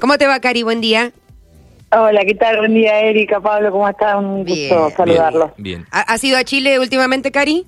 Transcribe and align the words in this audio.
¿Cómo 0.00 0.16
te 0.18 0.26
va, 0.26 0.40
Cari? 0.40 0.62
Buen 0.62 0.80
día. 0.80 1.12
Hola, 1.92 2.24
¿qué 2.24 2.34
tal? 2.34 2.58
Buen 2.58 2.74
día, 2.74 3.00
Erika, 3.00 3.40
Pablo, 3.40 3.72
¿cómo 3.72 3.88
están? 3.88 4.24
Un 4.24 4.44
Bien, 4.44 4.68
gusto 4.68 4.90
saludarlos. 4.96 5.50
Bien. 5.56 5.84
¿Ha- 5.90 6.12
¿Has 6.12 6.22
ido 6.22 6.38
a 6.38 6.44
Chile 6.44 6.78
últimamente, 6.78 7.30
Cari? 7.32 7.66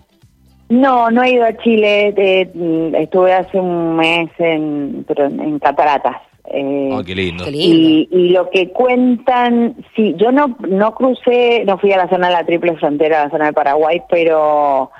No, 0.68 1.10
no 1.10 1.22
he 1.22 1.32
ido 1.32 1.45
a 1.45 1.56
Chile, 1.58 2.14
eh, 2.16 2.50
mm, 2.54 2.95
estuve 2.95 3.34
hace 3.34 3.58
un 3.58 3.96
mes 3.96 4.30
en, 4.38 5.04
pero 5.06 5.26
en, 5.26 5.40
en 5.40 5.58
Cataratas. 5.58 6.16
eh, 6.46 6.88
Oh, 6.92 7.03
qué 7.04 7.14
lindo. 7.14 7.45
Qué 7.45 7.50
lindo. 7.50 7.76
y, 7.76 8.08
y 8.10 8.28
lo 8.31 8.49
que 8.49 8.71
cuentan, 8.72 9.74
sí, 9.96 10.14
yo 10.17 10.30
no 10.33 10.56
no 10.69 10.94
crucé, 10.94 11.64
no 11.67 11.76
fui 11.78 11.92
a 11.92 11.99
la 11.99 12.08
zona 12.08 12.28
de 12.28 12.33
la 12.35 12.46
triple 12.46 12.76
frontera, 12.76 13.22
a 13.22 13.24
la 13.24 13.30
zona 13.30 13.46
de 13.46 13.53
Paraguay, 13.53 14.01
pero 14.08 14.90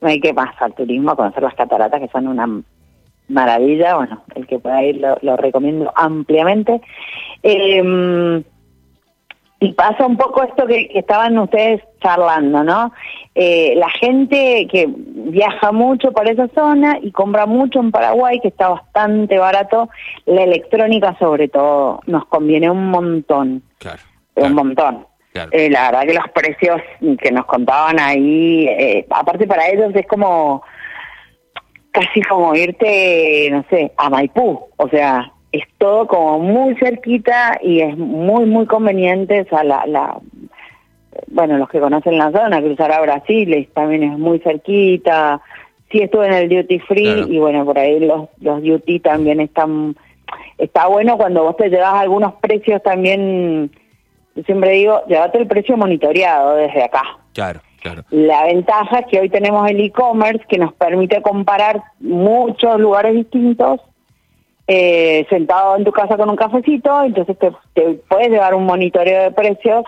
no 0.00 0.08
hay 0.08 0.20
que 0.20 0.32
más 0.34 0.54
al 0.60 0.74
turismo, 0.74 1.10
a 1.12 1.16
conocer 1.16 1.42
las 1.42 1.54
cataratas, 1.54 2.00
que 2.00 2.08
son 2.08 2.28
una 2.28 2.46
maravilla. 3.28 3.96
Bueno, 3.96 4.22
el 4.34 4.46
que 4.46 4.58
pueda 4.58 4.82
ir 4.82 4.96
lo, 4.96 5.16
lo 5.22 5.36
recomiendo 5.36 5.92
ampliamente. 5.94 6.80
Eh, 7.42 8.42
y 9.58 9.72
pasa 9.72 10.04
un 10.06 10.16
poco 10.18 10.42
esto 10.42 10.66
que, 10.66 10.88
que 10.88 10.98
estaban 10.98 11.38
ustedes 11.38 11.82
charlando, 12.02 12.62
¿no? 12.62 12.92
Eh, 13.34 13.74
la 13.76 13.88
gente 13.88 14.68
que 14.70 14.86
viaja 14.88 15.72
mucho 15.72 16.12
por 16.12 16.28
esa 16.28 16.46
zona 16.54 16.98
y 17.00 17.10
compra 17.10 17.46
mucho 17.46 17.80
en 17.80 17.90
Paraguay, 17.90 18.38
que 18.40 18.48
está 18.48 18.68
bastante 18.68 19.38
barato, 19.38 19.88
la 20.26 20.42
electrónica 20.42 21.16
sobre 21.18 21.48
todo, 21.48 22.00
nos 22.06 22.26
conviene 22.26 22.70
un 22.70 22.90
montón, 22.90 23.62
Claro. 23.78 24.00
un 24.34 24.52
montón. 24.52 25.06
claro. 25.32 25.50
Eh, 25.52 25.70
la 25.70 25.90
verdad 25.90 26.02
que 26.06 26.14
los 26.14 26.28
precios 26.34 26.80
que 27.22 27.30
nos 27.32 27.46
contaban 27.46 27.98
ahí, 27.98 28.66
eh, 28.68 29.06
aparte 29.08 29.46
para 29.46 29.68
ellos 29.68 29.90
es 29.94 30.06
como 30.06 30.62
casi 31.96 32.20
como 32.22 32.54
irte, 32.54 33.48
no 33.50 33.64
sé, 33.70 33.90
a 33.96 34.10
Maipú, 34.10 34.66
o 34.76 34.88
sea, 34.88 35.32
es 35.50 35.64
todo 35.78 36.06
como 36.06 36.38
muy 36.40 36.74
cerquita 36.76 37.58
y 37.62 37.80
es 37.80 37.96
muy, 37.96 38.44
muy 38.44 38.66
conveniente, 38.66 39.40
o 39.40 39.48
sea, 39.48 39.64
la, 39.64 39.86
la 39.86 40.18
bueno, 41.28 41.56
los 41.56 41.70
que 41.70 41.80
conocen 41.80 42.18
la 42.18 42.30
zona, 42.30 42.60
cruzar 42.60 42.92
a 42.92 43.00
Brasil 43.00 43.66
también 43.72 44.02
es 44.02 44.18
muy 44.18 44.38
cerquita, 44.40 45.40
sí 45.90 46.02
estuve 46.02 46.26
en 46.26 46.34
el 46.34 46.48
duty 46.50 46.78
free 46.80 47.04
Claro. 47.04 47.32
y 47.32 47.38
bueno, 47.38 47.64
por 47.64 47.78
ahí 47.78 47.98
los, 48.00 48.28
los 48.40 48.62
duty 48.62 49.00
también 49.00 49.40
están, 49.40 49.96
está 50.58 50.88
bueno 50.88 51.16
cuando 51.16 51.44
vos 51.44 51.56
te 51.56 51.70
llevas 51.70 51.94
algunos 51.94 52.34
precios 52.34 52.82
también, 52.82 53.70
yo 54.34 54.42
siempre 54.42 54.72
digo, 54.72 55.02
llévate 55.08 55.38
el 55.38 55.46
precio 55.46 55.78
monitoreado 55.78 56.56
desde 56.56 56.82
acá. 56.82 57.04
Claro, 57.32 57.60
La 58.10 58.44
ventaja 58.44 59.00
es 59.00 59.06
que 59.06 59.20
hoy 59.20 59.28
tenemos 59.28 59.68
el 59.70 59.80
e-commerce 59.80 60.44
que 60.48 60.58
nos 60.58 60.72
permite 60.74 61.22
comparar 61.22 61.82
muchos 62.00 62.78
lugares 62.80 63.14
distintos, 63.14 63.80
eh, 64.66 65.26
sentado 65.30 65.76
en 65.76 65.84
tu 65.84 65.92
casa 65.92 66.16
con 66.16 66.28
un 66.28 66.36
cafecito, 66.36 67.04
entonces 67.04 67.38
te, 67.38 67.52
te 67.74 67.94
puedes 68.08 68.30
llevar 68.30 68.54
un 68.54 68.64
monitoreo 68.64 69.22
de 69.22 69.30
precios 69.30 69.84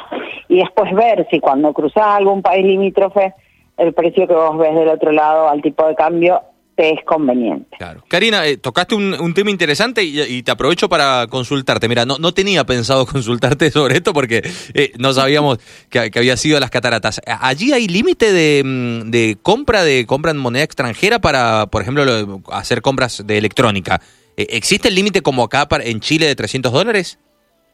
y 0.49 0.59
después 0.59 0.93
ver 0.95 1.27
si 1.31 1.41
cuando 1.41 1.73
cruzas 1.73 2.05
algún 2.05 2.43
país 2.43 2.65
limítrofe, 2.65 3.35
el 3.77 3.93
precio 3.93 4.27
que 4.27 4.35
vos 4.35 4.57
ves 4.59 4.75
del 4.75 4.89
otro 4.89 5.13
lado 5.13 5.49
al 5.49 5.63
tipo 5.63 5.87
de 5.87 5.95
cambio 5.95 6.43
es 6.79 7.05
conveniente. 7.05 7.77
Claro. 7.77 8.05
Karina, 8.09 8.47
eh, 8.47 8.57
tocaste 8.57 8.95
un, 8.95 9.15
un 9.21 9.35
tema 9.35 9.51
interesante 9.51 10.03
y, 10.05 10.43
te 10.43 10.51
aprovecho 10.51 10.89
para 10.89 11.27
consultarte. 11.29 11.89
Mira, 11.89 12.05
no, 12.07 12.19
no 12.19 12.33
tenía 12.33 12.65
pensado 12.65 13.05
consultarte 13.07 13.71
sobre 13.71 13.97
esto 13.97 14.13
porque 14.13 14.43
eh, 14.75 14.93
no 14.99 15.13
sabíamos 15.13 15.59
que, 15.91 16.11
que 16.11 16.19
había 16.19 16.37
sido 16.37 16.61
las 16.61 16.71
cataratas. 16.71 17.21
¿Allí 17.27 17.73
hay 17.73 17.89
límite 17.89 18.33
de, 18.33 18.63
mm, 18.65 19.11
de 19.11 19.39
compra 19.43 19.83
de 19.85 20.07
compra 20.07 20.31
en 20.31 20.39
moneda 20.39 20.65
extranjera 20.65 21.19
para, 21.21 21.67
por 21.67 21.83
ejemplo, 21.83 22.05
lo- 22.05 22.43
hacer 22.53 22.83
compras 22.83 23.23
de 23.27 23.39
electrónica? 23.39 24.01
Eh, 24.37 24.47
¿Existe 24.51 24.89
el 24.89 24.95
límite 24.95 25.21
como 25.23 25.43
acá 25.43 25.69
para- 25.69 25.85
en 25.85 26.01
Chile 26.01 26.27
de 26.27 26.37
300 26.37 26.73
dólares? 26.73 27.19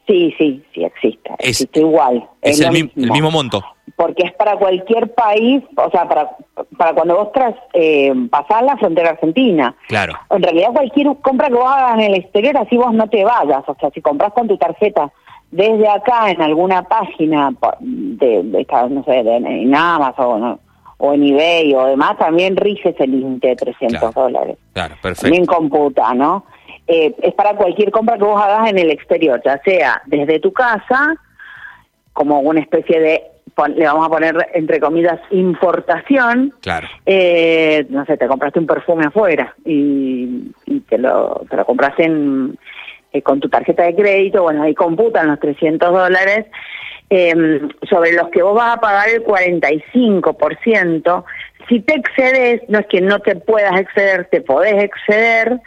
Sí, 0.06 0.34
sí, 0.38 0.62
sí 0.74 0.84
existe, 0.84 1.30
Es- 1.38 1.48
existe 1.60 1.80
igual. 1.80 2.28
Es 2.42 2.60
el, 2.60 2.70
mi- 2.72 2.92
el 2.96 3.10
mismo 3.10 3.30
monto. 3.30 3.62
porque 3.96 4.24
es 4.26 4.32
para 4.34 4.56
cualquier 4.56 5.14
país, 5.14 5.62
o 5.76 5.90
sea, 5.90 6.06
para, 6.08 6.30
para 6.76 6.92
cuando 6.94 7.16
vos 7.16 7.32
tras, 7.32 7.54
eh, 7.72 8.12
pasás 8.30 8.62
la 8.64 8.76
frontera 8.76 9.10
argentina. 9.10 9.74
Claro. 9.88 10.14
En 10.30 10.42
realidad 10.42 10.72
cualquier 10.72 11.06
compra 11.22 11.48
que 11.48 11.54
vos 11.54 11.66
hagas 11.68 11.94
en 11.94 12.00
el 12.00 12.14
exterior, 12.16 12.56
así 12.58 12.76
vos 12.76 12.92
no 12.92 13.08
te 13.08 13.24
vayas, 13.24 13.62
o 13.66 13.74
sea, 13.80 13.90
si 13.90 14.00
compras 14.02 14.32
con 14.32 14.46
tu 14.48 14.56
tarjeta 14.58 15.10
desde 15.50 15.88
acá 15.88 16.30
en 16.30 16.42
alguna 16.42 16.82
página 16.82 17.52
de, 17.80 18.42
de 18.42 18.66
no 18.90 19.04
sé, 19.04 19.22
de, 19.22 19.36
en 19.36 19.74
Amazon 19.74 20.42
o, 20.44 20.58
o 20.98 21.12
en 21.12 21.22
eBay 21.28 21.72
o 21.74 21.86
demás, 21.86 22.18
también 22.18 22.56
rige 22.56 22.88
ese 22.90 23.06
límite 23.06 23.48
de 23.48 23.56
300 23.56 23.98
Claro. 24.00 24.12
dólares. 24.14 24.58
Claro, 24.72 24.94
perfecto. 25.00 25.22
También 25.22 25.46
computa, 25.46 26.12
¿no? 26.14 26.44
Eh, 26.86 27.14
es 27.22 27.34
para 27.34 27.56
cualquier 27.56 27.90
compra 27.90 28.18
que 28.18 28.24
vos 28.24 28.42
hagas 28.42 28.70
en 28.70 28.78
el 28.78 28.90
exterior, 28.90 29.40
ya 29.44 29.60
sea 29.64 30.02
desde 30.06 30.40
tu 30.40 30.52
casa, 30.52 31.14
como 32.12 32.40
una 32.40 32.60
especie 32.60 33.00
de, 33.00 33.22
le 33.74 33.86
vamos 33.86 34.06
a 34.06 34.10
poner 34.10 34.50
entre 34.54 34.80
comillas, 34.80 35.20
importación. 35.30 36.52
Claro. 36.60 36.88
Eh, 37.06 37.86
no 37.88 38.04
sé, 38.04 38.16
te 38.16 38.26
compraste 38.26 38.58
un 38.58 38.66
perfume 38.66 39.06
afuera 39.06 39.54
y, 39.64 40.52
y 40.66 40.80
te, 40.80 40.98
lo, 40.98 41.46
te 41.48 41.56
lo 41.56 41.64
compraste 41.64 42.04
en, 42.04 42.58
eh, 43.14 43.22
con 43.22 43.38
tu 43.38 43.48
tarjeta 43.48 43.84
de 43.84 43.94
crédito, 43.94 44.42
bueno, 44.42 44.64
ahí 44.64 44.74
computan 44.74 45.28
los 45.28 45.38
300 45.38 45.92
dólares, 45.92 46.46
eh, 47.10 47.60
sobre 47.88 48.12
los 48.12 48.28
que 48.30 48.42
vos 48.42 48.56
vas 48.56 48.76
a 48.76 48.80
pagar 48.80 49.08
el 49.08 49.24
45%. 49.24 51.24
Si 51.68 51.78
te 51.78 51.94
excedes, 51.94 52.62
no 52.68 52.80
es 52.80 52.86
que 52.86 53.00
no 53.00 53.20
te 53.20 53.36
puedas 53.36 53.78
exceder, 53.78 54.26
te 54.32 54.40
podés 54.40 54.82
exceder, 54.82 55.60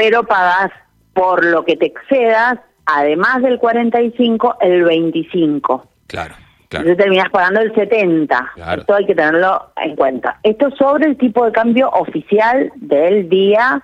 pero 0.00 0.22
pagás 0.24 0.70
por 1.12 1.44
lo 1.44 1.62
que 1.62 1.76
te 1.76 1.86
excedas, 1.86 2.58
además 2.86 3.42
del 3.42 3.58
45, 3.58 4.56
el 4.62 4.82
25. 4.84 5.86
Claro, 6.06 6.34
Entonces 6.62 6.68
claro. 6.68 6.96
terminas 6.96 7.28
pagando 7.30 7.60
el 7.60 7.74
70. 7.74 8.52
Claro. 8.54 8.80
Esto 8.80 8.94
hay 8.94 9.04
que 9.04 9.14
tenerlo 9.14 9.72
en 9.76 9.94
cuenta. 9.96 10.38
Esto 10.42 10.68
es 10.68 10.74
sobre 10.76 11.04
el 11.06 11.18
tipo 11.18 11.44
de 11.44 11.52
cambio 11.52 11.90
oficial 11.90 12.72
del 12.76 13.28
día 13.28 13.82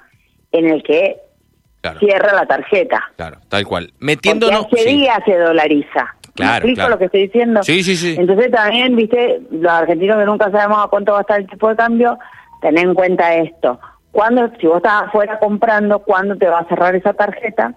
en 0.53 0.71
el 0.71 0.83
que 0.83 1.19
Claro, 1.83 1.99
cierra 2.01 2.33
la 2.33 2.47
tarjeta. 2.47 3.05
claro, 3.15 3.37
tal 3.49 3.65
cual. 3.67 3.85
Porque 3.91 4.05
Metiéndonos... 4.07 4.67
ese 4.73 4.89
sí. 4.89 4.97
día 4.97 5.23
se 5.27 5.37
dolariza. 5.39 6.15
¿Me 6.29 6.33
Claro, 6.35 6.55
explico 6.57 6.77
claro. 6.77 6.91
lo 6.93 6.99
que 6.99 7.05
estoy 7.05 7.21
diciendo? 7.27 7.63
Sí, 7.63 7.83
sí, 7.85 7.95
sí. 7.95 8.17
Entonces 8.19 8.51
también, 8.51 8.97
viste, 8.97 9.41
los 9.51 9.71
argentinos 9.71 10.17
que 10.19 10.25
nunca 10.25 10.51
sabemos 10.51 10.79
a 10.83 10.89
cuánto 10.89 11.13
va 11.13 11.19
a 11.19 11.21
estar 11.21 11.39
el 11.41 11.47
tipo 11.47 11.69
de 11.69 11.77
cambio, 11.77 12.19
ten 12.63 12.77
en 12.79 12.95
cuenta 12.95 13.35
esto. 13.35 13.79
Cuando, 14.17 14.51
si 14.59 14.67
vos 14.67 14.79
estás 14.79 15.03
afuera 15.09 15.39
comprando, 15.39 15.99
¿cuándo 15.99 16.37
te 16.37 16.47
va 16.49 16.61
a 16.61 16.69
cerrar 16.69 16.95
esa 16.97 17.13
tarjeta? 17.13 17.75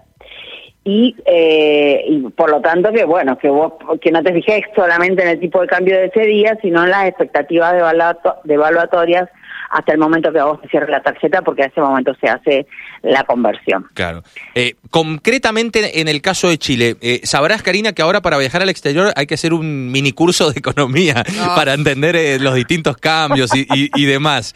Y, 0.82 1.14
eh, 1.26 2.02
y 2.08 2.20
por 2.30 2.50
lo 2.50 2.62
tanto 2.62 2.90
que 2.90 3.04
bueno 3.04 3.36
que 3.36 3.50
vos 3.50 3.74
que 4.00 4.10
no 4.10 4.22
te 4.22 4.32
fijes 4.32 4.62
solamente 4.74 5.22
en 5.22 5.28
el 5.28 5.38
tipo 5.38 5.60
de 5.60 5.66
cambio 5.66 5.94
de 5.94 6.06
ese 6.06 6.22
día 6.22 6.56
sino 6.62 6.82
en 6.82 6.90
las 6.90 7.06
expectativas 7.06 7.74
de, 7.74 7.80
evaluato- 7.80 8.36
de 8.44 8.54
evaluatorias 8.54 9.28
hasta 9.68 9.92
el 9.92 9.98
momento 9.98 10.32
que 10.32 10.38
a 10.38 10.46
vos 10.46 10.58
te 10.62 10.68
cierre 10.68 10.90
la 10.90 11.02
tarjeta 11.02 11.42
porque 11.42 11.64
a 11.64 11.66
ese 11.66 11.82
momento 11.82 12.14
se 12.18 12.30
hace 12.30 12.66
la 13.02 13.24
conversión 13.24 13.86
Claro. 13.92 14.22
Eh, 14.54 14.76
concretamente 14.90 16.00
en 16.00 16.08
el 16.08 16.22
caso 16.22 16.48
de 16.48 16.56
Chile, 16.56 16.96
eh, 17.02 17.20
sabrás, 17.24 17.62
Karina, 17.62 17.92
que 17.92 18.00
ahora 18.00 18.22
para 18.22 18.38
viajar 18.38 18.62
al 18.62 18.70
exterior 18.70 19.12
hay 19.16 19.26
que 19.26 19.34
hacer 19.34 19.52
un 19.52 19.92
mini 19.92 20.12
curso 20.12 20.50
de 20.50 20.58
economía 20.60 21.22
No. 21.36 21.54
para 21.56 21.74
entender 21.74 22.16
eh, 22.16 22.38
los 22.40 22.54
distintos 22.54 22.96
cambios 22.96 23.54
y, 23.54 23.66
y- 23.74 23.90
y 23.94 24.06
demás. 24.06 24.54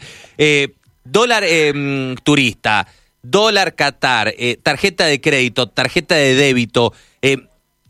Dólar 1.05 1.43
eh, 1.45 2.15
turista, 2.23 2.87
dólar 3.21 3.75
Qatar, 3.75 4.33
eh, 4.37 4.57
tarjeta 4.61 5.05
de 5.05 5.21
crédito, 5.21 5.67
tarjeta 5.67 6.15
de 6.15 6.35
débito. 6.35 6.93
eh, 7.21 7.37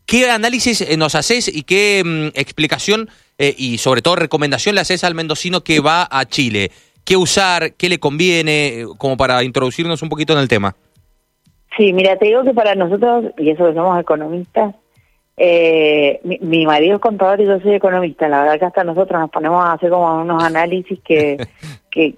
¿Qué 0.05 0.29
análisis 0.29 0.81
eh, 0.81 0.97
nos 0.97 1.15
haces 1.15 1.47
y 1.47 1.63
qué 1.63 2.03
mm, 2.05 2.39
explicación 2.39 3.09
y 3.37 3.79
sobre 3.79 4.01
todo 4.01 4.15
recomendación 4.15 4.75
le 4.75 4.81
haces 4.81 5.03
al 5.03 5.13
mendocino 5.13 5.61
que 5.61 5.81
va 5.81 6.07
a 6.09 6.25
Chile? 6.25 6.71
¿Qué 7.03 7.17
usar? 7.17 7.73
¿Qué 7.73 7.89
le 7.89 7.99
conviene? 7.99 8.85
Como 8.97 9.17
para 9.17 9.43
introducirnos 9.43 10.01
un 10.01 10.09
poquito 10.09 10.31
en 10.33 10.39
el 10.39 10.47
tema. 10.47 10.75
Sí, 11.75 11.91
mira, 11.91 12.17
te 12.17 12.27
digo 12.27 12.43
que 12.43 12.53
para 12.53 12.75
nosotros, 12.75 13.33
y 13.37 13.49
eso 13.49 13.65
que 13.65 13.73
somos 13.73 13.99
economistas, 13.99 14.73
eh, 15.37 16.19
mi, 16.23 16.37
mi 16.41 16.65
marido 16.65 16.95
es 16.95 17.01
contador 17.01 17.41
y 17.41 17.45
yo 17.45 17.59
soy 17.59 17.73
economista. 17.75 18.27
La 18.29 18.41
verdad 18.43 18.59
que 18.59 18.65
hasta 18.65 18.83
nosotros 18.83 19.19
nos 19.19 19.29
ponemos 19.29 19.63
a 19.63 19.73
hacer 19.73 19.89
como 19.89 20.21
unos 20.21 20.43
análisis 20.43 20.99
que, 21.03 21.37
que, 21.91 22.15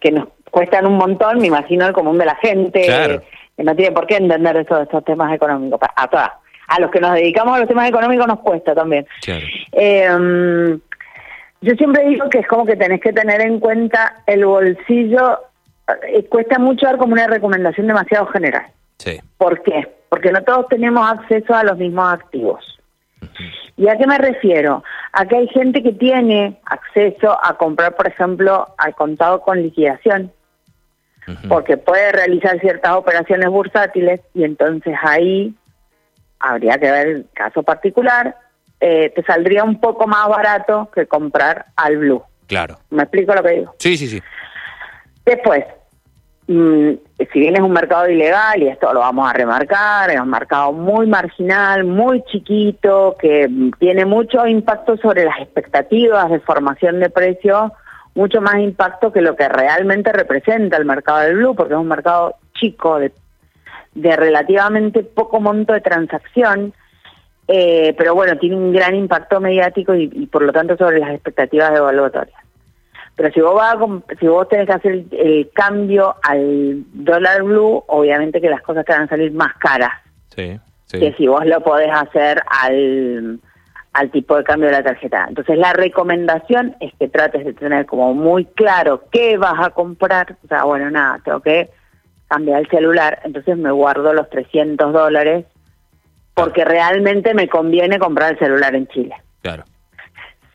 que 0.00 0.10
nos 0.12 0.28
cuestan 0.50 0.86
un 0.86 0.96
montón, 0.96 1.38
me 1.40 1.48
imagino 1.48 1.86
el 1.86 1.92
común 1.92 2.16
de 2.18 2.24
la 2.24 2.34
gente, 2.36 2.82
Claro. 2.86 3.22
que 3.56 3.62
no 3.62 3.74
tiene 3.76 3.92
por 3.92 4.06
qué 4.06 4.16
entender 4.16 4.56
estos, 4.56 4.82
estos 4.82 5.04
temas 5.04 5.32
económicos. 5.34 5.78
A, 5.96 6.08
todas. 6.08 6.30
a 6.68 6.80
los 6.80 6.90
que 6.90 7.00
nos 7.00 7.12
dedicamos 7.14 7.56
a 7.56 7.60
los 7.60 7.68
temas 7.68 7.88
económicos 7.88 8.26
nos 8.26 8.40
cuesta 8.40 8.74
también. 8.74 9.06
Claro. 9.22 9.44
Eh, 9.72 10.78
yo 11.62 11.74
siempre 11.74 12.08
digo 12.08 12.28
que 12.30 12.38
es 12.38 12.46
como 12.46 12.64
que 12.64 12.76
tenés 12.76 13.00
que 13.00 13.12
tener 13.12 13.40
en 13.40 13.60
cuenta 13.60 14.22
el 14.26 14.44
bolsillo. 14.46 15.40
eh, 16.08 16.24
cuesta 16.28 16.58
mucho 16.58 16.86
dar 16.86 16.96
como 16.96 17.12
una 17.12 17.26
recomendación 17.26 17.86
demasiado 17.86 18.26
general. 18.26 18.64
Sí. 18.98 19.20
¿Por 19.36 19.62
qué? 19.62 19.96
Porque 20.08 20.32
no 20.32 20.42
todos 20.42 20.68
tenemos 20.68 21.08
acceso 21.08 21.54
a 21.54 21.64
los 21.64 21.76
mismos 21.76 22.12
activos. 22.12 22.64
¿Y 23.76 23.88
a 23.88 23.96
qué 23.96 24.06
me 24.06 24.18
refiero? 24.18 24.82
A 25.12 25.26
que 25.26 25.36
hay 25.36 25.48
gente 25.48 25.82
que 25.82 25.92
tiene 25.92 26.60
acceso 26.64 27.38
a 27.42 27.56
comprar, 27.58 27.94
por 27.96 28.06
ejemplo, 28.06 28.74
al 28.78 28.94
contado 28.94 29.40
con 29.40 29.62
liquidación, 29.62 30.32
porque 31.48 31.76
puede 31.76 32.12
realizar 32.12 32.60
ciertas 32.60 32.92
operaciones 32.92 33.48
bursátiles 33.48 34.20
y 34.32 34.44
entonces 34.44 34.94
ahí 35.02 35.54
habría 36.38 36.78
que 36.78 36.90
ver 36.90 37.06
el 37.08 37.26
caso 37.34 37.62
particular, 37.62 38.36
eh, 38.80 39.10
te 39.14 39.22
saldría 39.24 39.64
un 39.64 39.80
poco 39.80 40.06
más 40.06 40.28
barato 40.28 40.88
que 40.94 41.06
comprar 41.06 41.66
al 41.76 41.96
blue. 41.96 42.22
Claro. 42.46 42.78
¿Me 42.90 43.02
explico 43.02 43.34
lo 43.34 43.42
que 43.42 43.50
digo? 43.50 43.74
Sí, 43.78 43.96
sí, 43.96 44.06
sí. 44.06 44.22
Después, 45.24 45.64
mm, 46.48 46.90
si 47.32 47.38
bien 47.38 47.56
es 47.56 47.62
un 47.62 47.72
mercado 47.72 48.08
ilegal, 48.08 48.62
y 48.62 48.68
esto 48.68 48.92
lo 48.92 49.00
vamos 49.00 49.28
a 49.28 49.32
remarcar, 49.32 50.10
es 50.10 50.20
un 50.20 50.30
mercado 50.30 50.72
muy 50.72 51.06
marginal, 51.06 51.84
muy 51.84 52.22
chiquito, 52.24 53.16
que 53.18 53.48
tiene 53.78 54.04
mucho 54.04 54.46
impacto 54.46 54.96
sobre 54.96 55.24
las 55.24 55.40
expectativas 55.40 56.30
de 56.30 56.40
formación 56.40 57.00
de 57.00 57.10
precios, 57.10 57.72
mucho 58.14 58.40
más 58.40 58.56
impacto 58.58 59.12
que 59.12 59.20
lo 59.20 59.36
que 59.36 59.48
realmente 59.48 60.12
representa 60.12 60.76
el 60.76 60.84
mercado 60.84 61.20
del 61.20 61.36
blue, 61.36 61.54
porque 61.54 61.74
es 61.74 61.80
un 61.80 61.88
mercado 61.88 62.36
chico, 62.54 62.98
de, 62.98 63.12
de 63.94 64.16
relativamente 64.16 65.02
poco 65.02 65.40
monto 65.40 65.72
de 65.72 65.80
transacción, 65.80 66.72
eh, 67.48 67.94
pero 67.96 68.14
bueno, 68.14 68.38
tiene 68.38 68.56
un 68.56 68.72
gran 68.72 68.94
impacto 68.94 69.40
mediático 69.40 69.94
y, 69.94 70.10
y 70.12 70.26
por 70.26 70.42
lo 70.42 70.52
tanto 70.52 70.76
sobre 70.76 70.98
las 70.98 71.10
expectativas 71.10 71.76
evaluatorias. 71.76 72.45
Pero 73.16 73.32
si 73.32 73.40
vos, 73.40 73.54
vas 73.54 73.74
a 73.74 74.16
si 74.20 74.26
vos 74.26 74.46
tenés 74.48 74.66
que 74.66 74.72
hacer 74.74 74.92
el, 74.92 75.08
el 75.12 75.50
cambio 75.52 76.16
al 76.22 76.84
dólar 76.92 77.42
blue, 77.42 77.82
obviamente 77.88 78.40
que 78.40 78.50
las 78.50 78.60
cosas 78.62 78.84
te 78.84 78.92
van 78.92 79.02
a 79.02 79.08
salir 79.08 79.32
más 79.32 79.54
caras 79.54 79.92
Sí, 80.34 80.60
sí. 80.84 81.00
que 81.00 81.14
si 81.14 81.26
vos 81.26 81.44
lo 81.46 81.62
podés 81.62 81.90
hacer 81.90 82.42
al, 82.46 83.40
al 83.94 84.10
tipo 84.10 84.36
de 84.36 84.44
cambio 84.44 84.68
de 84.68 84.76
la 84.76 84.82
tarjeta. 84.82 85.24
Entonces 85.28 85.56
la 85.56 85.72
recomendación 85.72 86.76
es 86.80 86.92
que 86.98 87.08
trates 87.08 87.46
de 87.46 87.54
tener 87.54 87.86
como 87.86 88.12
muy 88.12 88.44
claro 88.44 89.04
qué 89.10 89.38
vas 89.38 89.66
a 89.66 89.70
comprar. 89.70 90.36
O 90.44 90.48
sea, 90.48 90.64
bueno, 90.64 90.90
nada, 90.90 91.18
tengo 91.24 91.40
que 91.40 91.70
cambiar 92.28 92.60
el 92.60 92.68
celular, 92.68 93.20
entonces 93.24 93.56
me 93.56 93.70
guardo 93.70 94.12
los 94.12 94.28
300 94.28 94.92
dólares 94.92 95.46
porque 96.34 96.66
realmente 96.66 97.32
me 97.32 97.48
conviene 97.48 97.98
comprar 97.98 98.32
el 98.32 98.38
celular 98.38 98.74
en 98.74 98.86
Chile. 98.88 99.14
Claro. 99.40 99.64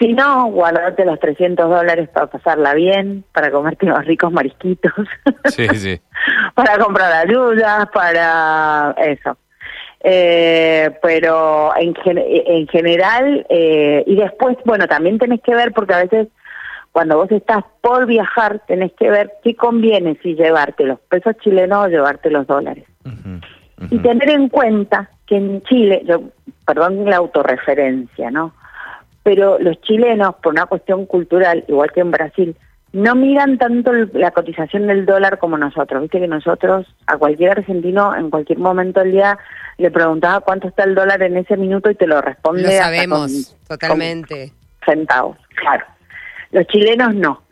Si 0.02 0.14
no, 0.14 0.48
guardate 0.48 1.06
los 1.06 1.20
300 1.20 1.70
dólares 1.70 2.10
para 2.10 2.26
pasarla 2.26 2.74
bien, 2.74 3.24
para 3.34 3.52
comerte 3.52 3.86
unos 3.86 4.04
ricos 4.06 4.32
marisquitos, 4.32 4.92
Sí, 5.46 5.68
sí. 5.76 6.02
para 6.56 6.80
comprar 6.80 7.14
ayudas, 7.28 7.88
para 7.94 8.96
eso. 8.98 9.38
Eh, 10.04 10.90
pero 11.04 11.72
en, 11.78 11.94
gen- 11.94 12.18
en 12.26 12.68
general, 12.68 13.46
eh, 13.50 14.04
y 14.08 14.16
después, 14.16 14.58
bueno, 14.66 14.88
también 14.88 15.20
tenés 15.20 15.42
que 15.42 15.54
ver, 15.54 15.72
porque 15.72 15.94
a 15.94 16.02
veces 16.02 16.30
cuando 16.92 17.18
vos 17.18 17.32
estás 17.32 17.64
por 17.82 18.08
viajar, 18.08 18.64
tenés 18.68 18.92
que 18.94 19.12
ver 19.12 19.32
qué 19.44 19.56
conviene, 19.56 20.18
si 20.24 20.34
llevarte 20.34 20.84
los 20.84 21.00
pesos 21.02 21.36
chilenos 21.44 21.86
o 21.86 21.90
llevarte 21.90 22.32
los 22.32 22.48
dólares. 22.48 22.86
Y 23.92 24.00
tener 24.00 24.32
en 24.32 24.50
cuenta 24.50 25.12
que 25.28 25.38
en 25.38 25.62
Chile, 25.64 26.02
yo, 26.08 26.24
perdón 26.66 27.06
la 27.06 27.18
autorreferencia, 27.18 28.32
¿no? 28.32 28.54
Pero 29.24 29.60
los 29.60 29.80
chilenos, 29.82 30.36
por 30.42 30.54
una 30.54 30.66
cuestión 30.66 31.06
cultural, 31.06 31.64
igual 31.68 31.92
que 31.92 32.00
en 32.02 32.12
Brasil, 32.12 32.56
no 32.94 33.16
miran 33.16 33.58
tanto 33.58 33.94
la 33.94 34.32
cotización 34.32 34.88
del 34.88 35.06
dólar 35.06 35.38
como 35.40 35.58
nosotros. 35.58 36.02
Viste 36.02 36.20
que 36.20 36.28
nosotros, 36.28 36.88
a 37.08 37.18
cualquier 37.18 37.52
argentino, 37.52 38.16
en 38.16 38.30
cualquier 38.30 38.60
momento 38.60 39.00
del 39.00 39.12
día, 39.14 39.38
le 39.78 39.92
preguntaba 39.92 40.42
cuánto 40.42 40.68
está 40.68 40.84
el 40.84 40.96
dólar 40.96 41.22
en 41.24 41.38
ese 41.38 41.56
minuto 41.56 41.90
y 41.90 41.96
te 41.96 42.08
lo 42.08 42.20
responde 42.22 42.64
Lo 42.64 42.72
sabemos, 42.72 43.56
con- 43.68 43.68
totalmente. 43.78 44.52
con 44.86 44.96
centavos. 44.96 45.38
Claro. 45.56 45.86
Los 46.52 46.68
chilenos 46.68 47.14
no. 47.16 47.44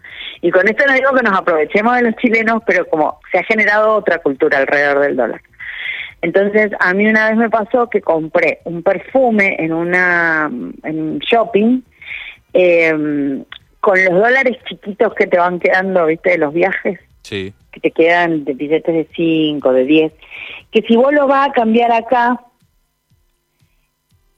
Y 0.41 0.51
con 0.51 0.67
esto 0.67 0.83
no 0.87 0.93
digo 0.93 1.13
que 1.15 1.23
nos 1.23 1.37
aprovechemos 1.37 1.95
de 1.95 2.01
los 2.03 2.15
chilenos, 2.15 2.61
pero 2.65 2.85
como 2.87 3.19
se 3.31 3.39
ha 3.39 3.43
generado 3.43 3.93
otra 3.95 4.17
cultura 4.19 4.57
alrededor 4.57 4.99
del 5.01 5.15
dólar. 5.15 5.41
Entonces, 6.21 6.71
a 6.79 6.93
mí 6.93 7.05
una 7.07 7.29
vez 7.29 7.37
me 7.37 7.49
pasó 7.49 7.89
que 7.89 8.01
compré 8.01 8.59
un 8.65 8.83
perfume 8.83 9.55
en 9.59 9.71
una 9.73 10.49
en 10.83 10.99
un 11.01 11.19
shopping 11.19 11.81
eh, 12.53 13.43
con 13.79 14.03
los 14.05 14.13
dólares 14.21 14.57
chiquitos 14.67 15.13
que 15.15 15.27
te 15.27 15.37
van 15.37 15.59
quedando, 15.59 16.05
¿viste? 16.07 16.31
De 16.31 16.37
los 16.37 16.53
viajes, 16.53 16.99
Sí. 17.21 17.53
que 17.71 17.79
te 17.79 17.91
quedan 17.91 18.43
de 18.43 18.53
billetes 18.53 18.93
de 18.93 19.07
5, 19.15 19.71
de 19.71 19.85
10, 19.85 20.13
que 20.71 20.81
si 20.81 20.95
vos 20.97 21.13
lo 21.13 21.27
vas 21.27 21.49
a 21.49 21.51
cambiar 21.53 21.91
acá, 21.91 22.41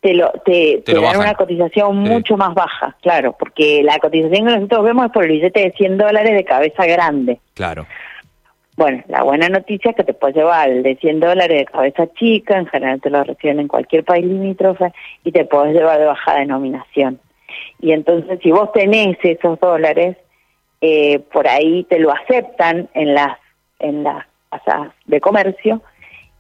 te, 0.01 0.13
lo, 0.13 0.31
te, 0.45 0.81
te 0.85 0.93
lo 0.93 1.01
dan 1.01 1.11
bajan. 1.13 1.21
una 1.21 1.33
cotización 1.35 2.03
Sí. 2.03 2.09
mucho 2.09 2.37
más 2.37 2.53
baja, 2.53 2.95
claro, 3.01 3.35
porque 3.37 3.81
la 3.83 3.97
cotización 3.99 4.47
que 4.47 4.55
nosotros 4.55 4.83
vemos 4.83 5.05
es 5.05 5.11
por 5.11 5.23
el 5.25 5.31
billete 5.31 5.59
de 5.61 5.71
100 5.71 5.97
dólares 5.97 6.33
de 6.33 6.43
cabeza 6.43 6.85
grande. 6.85 7.39
Claro. 7.53 7.85
Bueno, 8.81 9.03
la 9.09 9.21
buena 9.21 9.47
noticia 9.47 9.91
es 9.91 9.95
que 9.95 10.03
te 10.03 10.15
puedes 10.15 10.35
llevar 10.35 10.67
de 10.67 10.95
100 10.95 11.19
dólares 11.19 11.55
de 11.55 11.65
cabeza 11.65 12.11
chica, 12.13 12.57
en 12.57 12.65
general 12.65 12.99
te 12.99 13.11
lo 13.11 13.23
reciben 13.23 13.59
en 13.59 13.67
cualquier 13.67 14.03
país 14.03 14.25
limítrofe, 14.25 14.91
y 15.23 15.31
te 15.31 15.45
puedes 15.45 15.75
llevar 15.75 15.99
de 15.99 16.05
baja 16.05 16.39
denominación. 16.39 17.19
Y 17.79 17.91
entonces, 17.91 18.39
si 18.41 18.49
vos 18.49 18.71
tenés 18.71 19.19
esos 19.21 19.59
dólares, 19.59 20.17
eh, 20.81 21.19
por 21.31 21.47
ahí 21.47 21.83
te 21.83 21.99
lo 21.99 22.11
aceptan 22.11 22.89
en 22.95 23.13
las 23.13 23.37
en 23.77 24.01
las 24.03 24.25
casas 24.49 24.87
de 25.05 25.21
comercio 25.21 25.83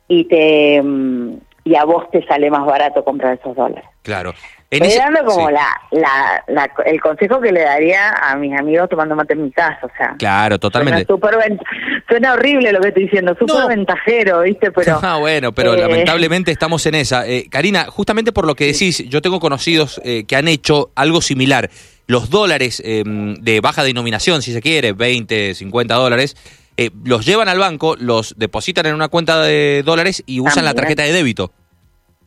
y 0.07 0.23
te 0.23 0.81
mm, 0.81 1.37
y 1.63 1.75
a 1.75 1.83
vos 1.85 2.09
te 2.11 2.25
sale 2.25 2.49
más 2.49 2.65
barato 2.65 3.03
comprar 3.03 3.37
esos 3.39 3.55
dólares. 3.55 3.83
Claro. 4.01 4.33
En 4.71 4.83
Estoy 4.83 4.89
ese- 4.89 4.99
dando 4.99 5.25
como 5.25 5.47
sí. 5.49 5.53
la, 5.53 5.81
la, 5.91 6.43
la- 6.47 6.71
el 6.85 7.01
consejo 7.01 7.41
que 7.41 7.51
le 7.51 7.61
daría 7.61 8.09
a 8.13 8.35
mis 8.37 8.57
amigos 8.57 8.87
tomando 8.89 9.15
mate 9.15 9.33
en 9.33 9.43
mi 9.43 9.51
casa, 9.51 9.79
o 9.83 9.89
sea. 9.97 10.15
Claro, 10.17 10.57
totalmente. 10.59 11.05
Suena, 11.05 11.13
súper 11.13 11.37
ven- 11.37 11.59
suena 12.07 12.33
horrible 12.33 12.71
lo 12.71 12.79
que 12.79 12.87
estoy 12.87 13.03
diciendo, 13.03 13.35
súper 13.37 13.55
No. 13.57 13.67
ventajero, 13.67 14.41
¿viste? 14.41 14.71
Pero 14.71 14.99
Ah, 15.03 15.17
bueno, 15.17 15.51
pero 15.51 15.73
eh, 15.73 15.81
lamentablemente 15.81 16.51
estamos 16.51 16.85
en 16.85 16.95
esa. 16.95 17.27
Eh, 17.27 17.47
Karina, 17.49 17.85
justamente 17.89 18.31
por 18.31 18.45
lo 18.47 18.55
que 18.55 18.65
decís, 18.67 19.07
yo 19.09 19.21
tengo 19.21 19.39
conocidos 19.41 19.99
eh, 20.05 20.23
que 20.25 20.35
han 20.37 20.47
hecho 20.47 20.91
algo 20.95 21.21
similar. 21.21 21.69
Los 22.07 22.29
dólares 22.29 22.81
eh, 22.85 23.03
de 23.05 23.59
baja 23.61 23.83
denominación, 23.83 24.41
si 24.41 24.51
se 24.53 24.61
quiere, 24.61 24.93
20, 24.93 25.53
50 25.53 25.95
dólares, 25.95 26.35
eh, 26.77 26.89
los 27.03 27.25
llevan 27.25 27.47
al 27.47 27.59
banco, 27.59 27.95
los 27.97 28.35
depositan 28.37 28.85
en 28.85 28.95
una 28.95 29.09
cuenta 29.09 29.41
de 29.41 29.83
dólares 29.83 30.23
y 30.25 30.39
usan 30.39 30.65
la 30.65 30.73
tarjeta 30.73 31.03
de 31.03 31.11
débito. 31.11 31.51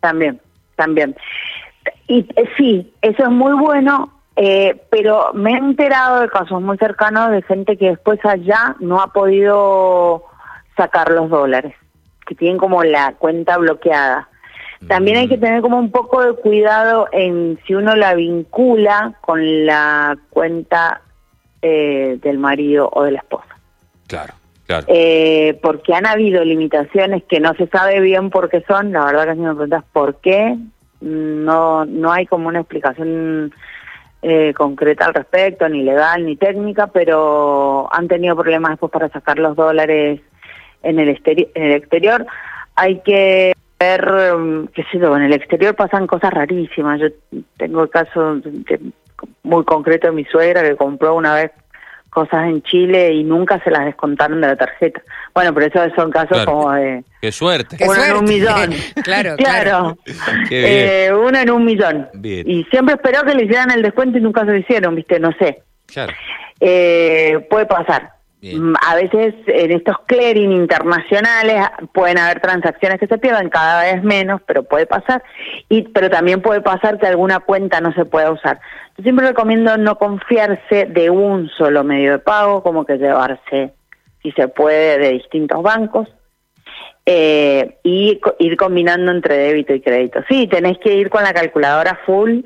También, 0.01 0.41
también. 0.77 1.17
Y 2.07 2.27
eh, 2.37 2.45
sí, 2.57 2.93
eso 3.03 3.23
es 3.23 3.31
muy 3.31 3.55
bueno, 3.55 4.13
eh, 4.37 4.81
pero 4.91 5.33
me 5.33 5.53
he 5.53 5.57
enterado 5.57 6.21
de 6.21 6.29
casos 6.29 6.61
muy 6.61 6.77
cercanos 6.77 7.31
de 7.31 7.43
gente 7.43 7.77
que 7.77 7.91
después 7.91 8.19
allá 8.25 8.77
no 8.81 9.01
ha 9.01 9.13
podido 9.13 10.25
sacar 10.77 11.11
los 11.11 11.31
dólares, 11.31 11.75
que 12.27 12.35
tienen 12.35 12.59
como 12.59 12.83
la 12.83 13.15
cuenta 13.15 13.57
bloqueada. 13.59 14.29
También 14.89 15.17
hay 15.17 15.29
que 15.29 15.39
tener 15.39 15.63
como 15.63 15.79
un 15.79 15.91
poco 15.91 16.23
de 16.23 16.35
cuidado 16.35 17.09
en 17.13 17.59
si 17.67 17.75
uno 17.75 17.97
la 17.97 18.15
vincula 18.15 19.15
con 19.23 19.65
la 19.65 20.19
cuenta 20.29 21.01
eh, 21.63 22.19
del 22.21 22.39
marido 22.39 22.91
o 22.93 23.05
de 23.05 23.13
la 23.13 23.19
esposa. 23.21 23.54
Claro, 24.07 24.35
claro. 24.67 24.87
Eh, 24.89 25.59
porque 25.63 25.95
han 25.95 26.07
habido 26.07 26.45
limitaciones 26.45 27.25
que 27.25 27.41
no 27.41 27.55
se 27.55 27.67
sabe 27.69 28.01
bien 28.01 28.31
por 28.31 28.49
qué 28.49 28.63
son, 28.67 28.93
la 28.93 29.05
verdad 29.07 29.29
que 29.29 29.35
si 29.35 29.41
me 29.41 29.55
preguntas 29.55 29.85
por 29.93 30.17
qué, 30.17 30.57
no, 31.01 31.85
no 31.85 32.13
hay 32.13 32.27
como 32.27 32.49
una 32.49 32.61
explicación 32.61 33.53
eh, 34.23 34.55
concreta 34.55 35.07
al 35.07 35.15
respecto, 35.15 35.69
ni 35.69 35.83
legal 35.83 36.25
ni 36.25 36.37
técnica, 36.37 36.87
pero 36.87 37.89
han 37.93 38.09
tenido 38.09 38.35
problemas 38.35 38.73
después 38.73 38.91
para 38.91 39.11
sacar 39.11 39.39
los 39.39 39.55
dólares 39.55 40.21
en 40.83 40.99
el, 40.99 41.09
en 41.27 41.63
el 41.63 41.73
exterior. 41.73 42.27
Hay 42.75 43.01
que 43.01 43.53
ver, 43.79 44.35
mm, 44.35 44.69
qué 44.69 44.85
sé 44.91 44.99
yo, 44.99 45.15
en 45.17 45.25
el 45.25 45.33
exterior 45.35 45.75
pasan 45.75 46.07
cosas 46.07 46.33
rarísimas. 46.33 47.01
Yo 47.01 47.09
tengo 47.59 47.83
el 47.83 47.91
caso 47.91 48.41
muy 49.43 49.65
concreto 49.65 50.07
de 50.07 50.15
mi 50.15 50.25
suegra 50.25 50.63
que 50.63 50.77
compró 50.77 51.15
una 51.15 51.35
vez 51.35 51.51
cosas 52.15 52.45
en 52.45 52.63
Chile 52.63 53.13
y 53.13 53.25
nunca 53.25 53.63
se 53.63 53.71
las 53.71 53.85
descontaron 53.85 54.41
de 54.41 54.47
la 54.47 54.57
tarjeta. 54.57 55.03
Bueno, 55.35 55.53
pero 55.53 55.67
esos 55.67 55.93
son 55.95 56.11
casos 56.11 56.29
Claro. 56.31 56.51
como 56.53 56.73
de 56.73 57.05
Qué 57.21 57.31
suerte. 57.33 57.77
Qué 57.77 57.85
uno 57.85 58.03
en 58.03 58.13
un 58.17 58.25
millón. 58.25 58.71
Claro, 59.05 59.37
claro. 59.37 59.99
Qué 60.49 60.59
bien. 60.59 60.65
Eh, 60.65 61.13
uno 61.13 61.39
en 61.39 61.51
un 61.51 61.65
millón. 61.65 62.09
Bien. 62.15 62.49
Y 62.49 62.65
siempre 62.65 62.95
esperó 62.95 63.23
que 63.25 63.35
le 63.35 63.45
hicieran 63.45 63.71
el 63.73 63.83
descuento 63.83 64.17
y 64.17 64.21
nunca 64.23 64.41
se 64.47 64.53
lo 64.53 64.57
hicieron, 64.57 64.95
¿viste? 64.95 65.19
No 65.21 65.31
sé. 65.39 65.63
Claro. 65.87 66.13
Eh, 66.61 67.47
puede 67.51 67.67
pasar. 67.67 68.13
Bien. 68.45 68.73
Mm, 68.73 68.75
A 68.87 68.95
veces 68.97 69.35
en 69.47 69.73
estos 69.73 69.97
clearing 70.05 70.53
internacionales 70.53 71.67
pueden 71.95 72.19
haber 72.19 72.41
transacciones 72.41 73.01
que 73.01 73.07
se 73.07 73.17
pierdan 73.17 73.49
cada 73.49 73.85
vez 73.85 74.03
menos, 74.03 74.43
pero 74.47 74.65
puede 74.65 74.85
pasar. 74.85 75.23
Y 75.71 75.83
pero 75.83 76.11
también 76.11 76.43
puede 76.43 76.61
pasar 76.61 76.99
que 76.99 77.07
alguna 77.07 77.41
cuenta 77.41 77.81
no 77.81 77.95
se 77.95 78.05
pueda 78.05 78.31
usar. 78.31 78.61
Yo 78.99 79.03
siempre 79.03 79.29
recomiendo 79.29 79.79
no 79.79 79.97
confiarse 79.97 80.85
de 80.85 81.09
un 81.09 81.49
solo 81.57 81.85
medio 81.85 82.13
de 82.13 82.19
pago, 82.19 82.63
como 82.63 82.85
que 82.85 82.99
llevarse, 82.99 83.73
si 84.23 84.31
se 84.33 84.49
puede, 84.49 84.99
de 84.99 85.13
distintos 85.13 85.63
bancos. 85.63 86.15
Eh, 87.07 87.79
y 87.83 88.21
ir 88.39 88.57
combinando 88.57 89.11
entre 89.11 89.37
débito 89.37 89.75
y 89.75 89.81
crédito. 89.81 90.21
Sí, 90.29 90.47
tenés 90.47 90.79
que 90.79 90.95
ir 90.95 91.09
con 91.09 91.23
la 91.23 91.33
calculadora 91.33 91.99
full 92.05 92.41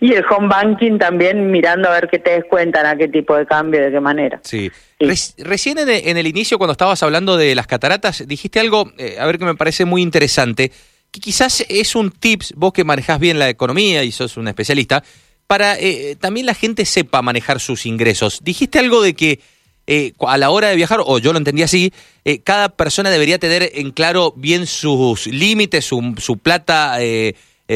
y 0.00 0.12
el 0.12 0.24
home 0.30 0.48
banking 0.48 0.98
también 0.98 1.50
mirando 1.50 1.88
a 1.88 1.92
ver 1.92 2.08
qué 2.10 2.18
te 2.18 2.30
descuentan, 2.30 2.86
a 2.86 2.96
qué 2.96 3.08
tipo 3.08 3.36
de 3.36 3.46
cambio, 3.46 3.80
de 3.82 3.90
qué 3.90 4.00
manera. 4.00 4.40
Sí. 4.44 4.70
Sí. 5.00 5.06
Reci- 5.06 5.34
recién 5.44 5.78
en 5.78 5.88
el, 5.88 6.08
en 6.08 6.16
el 6.16 6.26
inicio, 6.26 6.58
cuando 6.58 6.72
estabas 6.72 7.02
hablando 7.02 7.36
de 7.36 7.54
las 7.54 7.66
cataratas, 7.66 8.26
dijiste 8.26 8.60
algo, 8.60 8.92
eh, 8.98 9.16
a 9.18 9.26
ver 9.26 9.38
que 9.38 9.44
me 9.44 9.56
parece 9.56 9.84
muy 9.84 10.02
interesante, 10.02 10.70
que 11.10 11.20
quizás 11.20 11.64
es 11.68 11.94
un 11.96 12.10
tips, 12.10 12.54
vos 12.56 12.72
que 12.72 12.84
manejás 12.84 13.18
bien 13.18 13.38
la 13.38 13.48
economía 13.48 14.04
y 14.04 14.12
sos 14.12 14.36
un 14.36 14.48
especialista, 14.48 15.02
para 15.46 15.78
eh, 15.78 16.16
también 16.18 16.46
la 16.46 16.54
gente 16.54 16.84
sepa 16.86 17.20
manejar 17.20 17.60
sus 17.60 17.84
ingresos. 17.84 18.40
Dijiste 18.42 18.78
algo 18.78 19.02
de 19.02 19.14
que 19.14 19.40
eh, 19.86 20.12
a 20.20 20.38
la 20.38 20.50
hora 20.50 20.68
de 20.68 20.76
viajar, 20.76 21.00
o 21.04 21.18
yo 21.18 21.32
lo 21.32 21.38
entendí 21.38 21.62
así, 21.62 21.92
eh, 22.24 22.40
cada 22.40 22.70
persona 22.70 23.10
debería 23.10 23.38
tener 23.38 23.72
en 23.74 23.90
claro 23.90 24.32
bien 24.36 24.66
sus 24.66 25.26
límites, 25.26 25.84
su, 25.84 26.14
su 26.18 26.38
plata 26.38 26.96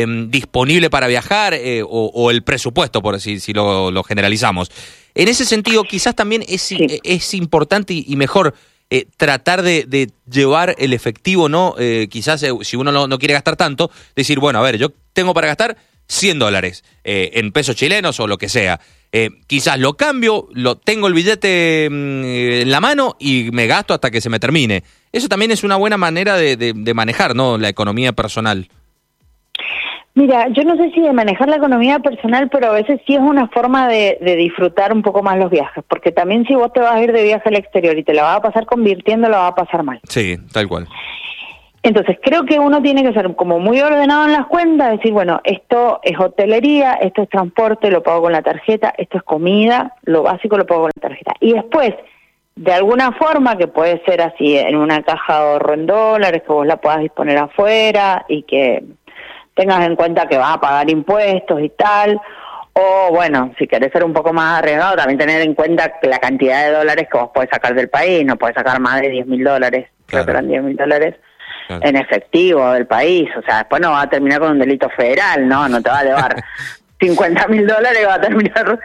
em, 0.03 0.31
disponible 0.31 0.91
para 0.91 1.07
viajar 1.07 1.59
o, 1.89 2.31
el 2.31 2.43
presupuesto, 2.43 3.03
por 3.03 3.15
decir, 3.15 3.41
si 3.41 3.53
lo, 3.53 3.91
lo, 3.91 4.03
generalizamos. 4.03 4.71
En 5.15 5.29
ese 5.29 5.45
sentido, 5.45 5.85
quizás 5.85 6.15
también 6.15 6.45
es, 6.47 6.75
es 7.03 7.35
importante 7.35 7.95
y 7.95 8.17
mejor 8.17 8.55
eh, 8.89 9.07
tratar 9.17 9.63
de, 9.63 10.13
llevar 10.31 10.77
el 10.79 10.93
efectivo, 10.93 11.49
¿no? 11.49 11.75
Eh, 11.77 12.07
quizás 12.09 12.41
eh, 12.45 12.53
si 12.63 12.77
uno 12.77 12.93
no, 13.09 13.19
quiere 13.19 13.35
gastar 13.35 13.57
tanto, 13.57 13.91
decir, 14.15 14.39
bueno, 14.39 14.61
a 14.61 14.63
ver, 14.63 14.79
yo 14.79 14.93
tengo 15.13 15.35
para 15.35 15.49
gastar 15.49 15.77
100 16.07 16.39
dólares 16.39 16.85
en 17.03 17.51
pesos 17.51 17.75
chilenos 17.75 18.21
o 18.21 18.29
lo 18.29 18.39
que 18.39 18.49
sea. 18.49 18.79
quizás 19.49 19.81
lo 19.81 19.97
cambio, 19.97 20.47
lo 20.53 20.77
tengo 20.77 21.09
el 21.09 21.15
billete 21.15 21.89
mm, 21.91 22.25
en 22.63 22.71
la 22.71 22.81
mano 22.81 23.17
y 23.19 23.51
me 23.51 23.67
gasto 23.67 23.93
hasta 23.93 24.13
que 24.13 24.21
se 24.21 24.31
me 24.31 24.39
termine. 24.39 24.85
Eso 25.11 25.27
también 25.27 25.51
es 25.51 25.65
una 25.65 25.75
buena 25.75 25.97
manera 25.97 26.37
de, 26.37 26.57
de 26.57 26.95
manejar, 26.95 27.35
¿no? 27.35 27.59
La 27.59 27.69
economía 27.69 28.13
personal. 28.13 28.69
Mira, 30.17 30.49
yo 30.49 30.65
no 30.65 30.77
sé 30.77 30.91
si 30.93 31.03
de 31.03 31.13
manejar 31.13 31.47
la 31.47 31.57
economía 31.57 31.99
personal, 31.99 32.49
pero 32.49 32.69
a 32.69 32.73
veces 32.73 32.99
sí 33.07 33.15
es 33.15 33.21
una 33.21 33.49
forma 33.49 33.87
de, 33.87 34.17
disfrutar 34.39 34.95
un 34.95 35.03
poco 35.03 35.23
más 35.23 35.37
los 35.37 35.51
viajes, 35.51 35.85
porque 35.87 36.11
también 36.11 36.47
si 36.47 36.55
vos 36.55 36.73
te 36.73 36.81
vas 36.81 36.95
a 36.95 37.03
ir 37.03 37.13
de 37.13 37.23
viaje 37.23 37.47
al 37.51 37.57
exterior 37.57 37.99
y 37.99 38.03
te 38.03 38.15
la 38.15 38.23
vas 38.23 38.39
a 38.39 38.41
pasar 38.41 38.65
convirtiendo, 38.65 39.29
lo 39.29 39.37
va 39.37 39.49
a 39.49 39.55
pasar 39.55 39.83
mal. 39.83 40.01
Sí, 40.09 40.39
tal 40.55 40.69
cual. 40.69 40.89
Entonces, 41.83 42.17
creo 42.23 42.47
que 42.47 42.59
uno 42.59 42.81
tiene 42.81 43.03
que 43.03 43.13
ser 43.13 43.37
como 43.37 43.59
muy 43.59 43.79
ordenado 43.83 44.25
en 44.25 44.33
las 44.33 44.47
cuentas, 44.47 44.93
decir, 44.93 45.13
bueno, 45.13 45.43
esto 45.45 46.01
es 46.03 46.19
hotelería, 46.19 46.95
esto 46.95 47.21
es 47.21 47.29
transporte, 47.29 47.91
lo 47.91 48.03
pago 48.03 48.23
con 48.23 48.33
la 48.33 48.41
tarjeta, 48.41 48.95
esto 48.97 49.19
es 49.19 49.23
comida, 49.23 49.97
lo 50.05 50.23
básico 50.23 50.57
lo 50.57 50.65
pago 50.65 50.85
con 50.85 50.93
la 50.97 51.09
tarjeta. 51.09 51.35
Y 51.41 51.53
después, 51.53 51.91
de 52.55 52.73
alguna 52.73 53.13
forma, 53.13 53.59
que 53.59 53.69
puede 53.69 54.03
ser 54.07 54.23
así, 54.23 54.57
en 54.57 54.77
una 54.77 55.03
caja 55.03 55.35
de 55.35 55.51
ahorro 55.51 55.75
en 55.75 55.87
dólares, 55.87 56.43
que 56.47 56.53
vos 56.55 56.67
la 56.67 56.79
puedas 56.79 57.01
disponer 57.01 57.37
afuera 57.37 58.25
y 58.29 58.45
que 58.45 58.83
tengas 59.57 59.85
en 59.87 59.97
cuenta 59.97 60.29
que 60.29 60.39
vas 60.39 60.55
a 60.55 60.61
pagar 60.61 60.89
impuestos 60.89 61.61
y 61.61 61.71
tal. 61.71 62.21
O 62.75 63.09
bueno, 63.11 63.55
si 63.59 63.67
querés 63.67 63.91
ser 63.91 64.05
un 64.05 64.13
poco 64.13 64.33
más 64.33 64.59
arriesgado, 64.59 64.97
también 64.97 65.19
tener 65.19 65.41
en 65.41 65.55
cuenta 65.55 65.99
que 65.99 66.09
la 66.09 66.19
cantidad 66.19 66.67
de 66.67 66.73
dólares 66.73 67.09
que 67.11 67.19
vos 67.19 67.31
podés 67.35 67.49
sacar 67.51 67.75
del 67.75 67.89
país, 67.89 68.25
no 68.25 68.37
podés 68.37 68.55
sacar 68.55 68.79
más 68.81 69.01
de 69.01 69.09
10 69.09 69.27
mil 69.27 69.43
dólares, 69.43 69.89
creo 70.05 70.25
que 70.27 70.31
eran 70.31 70.47
10 70.47 70.63
mil 70.63 70.77
dólares 70.77 71.15
en 71.69 71.97
efectivo 71.97 72.71
del 72.73 72.87
país. 72.87 73.31
O 73.37 73.43
sea, 73.43 73.59
después 73.59 73.81
no 73.81 73.93
va 73.93 74.03
a 74.03 74.11
terminar 74.11 74.41
con 74.41 74.53
un 74.53 74.59
delito 74.59 74.91
federal, 74.91 75.49
¿no? 75.49 75.67
No 75.69 75.83
te 75.83 75.89
va 75.89 76.01
a 76.01 76.05
llevar 76.05 76.37
50 77.01 77.49
mil 77.49 77.67
dólares, 77.67 78.07
va 78.07 78.15
a 78.15 78.21
terminar 78.21 78.79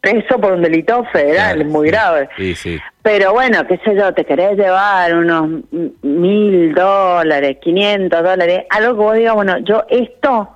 preso 0.00 0.40
por 0.40 0.52
un 0.52 0.62
delito 0.62 1.04
federal, 1.12 1.64
muy 1.64 1.88
grave. 1.88 2.28
Sí, 2.36 2.54
sí. 2.54 2.78
Pero 3.02 3.32
bueno, 3.32 3.66
qué 3.66 3.78
sé 3.78 3.94
yo, 3.96 4.12
te 4.14 4.24
querés 4.24 4.56
llevar 4.56 5.16
unos 5.16 5.62
mil 6.02 6.74
dólares, 6.74 7.58
500 7.60 8.22
dólares, 8.22 8.64
algo 8.70 8.94
que 8.94 9.00
vos 9.00 9.16
digas, 9.16 9.34
bueno, 9.34 9.58
yo 9.58 9.84
esto 9.88 10.48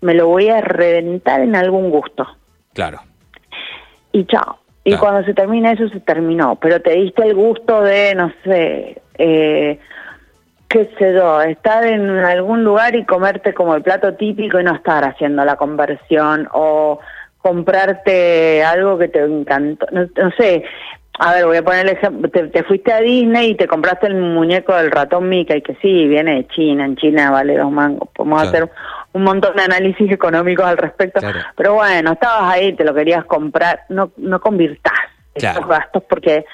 me 0.00 0.14
lo 0.14 0.28
voy 0.28 0.48
a 0.48 0.60
reventar 0.60 1.40
en 1.40 1.56
algún 1.56 1.90
gusto. 1.90 2.26
Claro. 2.72 3.00
Y 4.12 4.24
chao. 4.26 4.58
Y 4.84 4.94
cuando 4.96 5.24
se 5.24 5.34
termina 5.34 5.72
eso, 5.72 5.88
se 5.88 5.98
terminó. 5.98 6.56
Pero 6.56 6.80
te 6.80 6.92
diste 6.92 7.24
el 7.24 7.34
gusto 7.34 7.82
de, 7.82 8.14
no 8.14 8.32
sé, 8.44 9.02
eh, 9.18 9.80
qué 10.68 10.90
sé 10.98 11.14
yo, 11.14 11.40
estar 11.42 11.84
en 11.84 12.10
algún 12.10 12.64
lugar 12.64 12.94
y 12.96 13.04
comerte 13.04 13.54
como 13.54 13.74
el 13.74 13.82
plato 13.82 14.14
típico 14.14 14.58
y 14.60 14.64
no 14.64 14.74
estar 14.74 15.04
haciendo 15.04 15.44
la 15.44 15.56
conversión 15.56 16.48
o 16.52 17.00
comprarte 17.38 18.64
algo 18.64 18.98
que 18.98 19.08
te 19.08 19.20
encantó, 19.20 19.86
no, 19.92 20.30
sé, 20.36 20.64
a 21.18 21.32
ver, 21.32 21.46
voy 21.46 21.56
a 21.58 21.62
poner 21.62 21.86
el 21.86 21.92
ejemplo, 21.92 22.28
te, 22.28 22.64
fuiste 22.64 22.92
a 22.92 23.00
Disney 23.00 23.50
y 23.50 23.54
te 23.54 23.68
compraste 23.68 24.08
el 24.08 24.16
muñeco 24.16 24.74
del 24.74 24.90
ratón 24.90 25.28
Mickey, 25.28 25.62
que 25.62 25.76
sí, 25.80 26.08
viene 26.08 26.34
de 26.34 26.48
China, 26.48 26.84
en 26.84 26.96
China 26.96 27.30
vale 27.30 27.56
dos 27.56 27.70
mangos, 27.70 28.08
podemos 28.12 28.42
hacer 28.42 28.68
un 29.12 29.22
montón 29.22 29.54
de 29.54 29.62
análisis 29.62 30.10
económicos 30.10 30.66
al 30.66 30.76
respecto, 30.76 31.20
pero 31.56 31.74
bueno, 31.74 32.12
estabas 32.12 32.52
ahí, 32.52 32.72
te 32.72 32.84
lo 32.84 32.92
querías 32.92 33.24
comprar, 33.26 33.82
no, 33.88 34.10
no 34.16 34.40
convirtás 34.40 34.98
esos 35.34 35.68
gastos 35.68 36.02
porque 36.08 36.44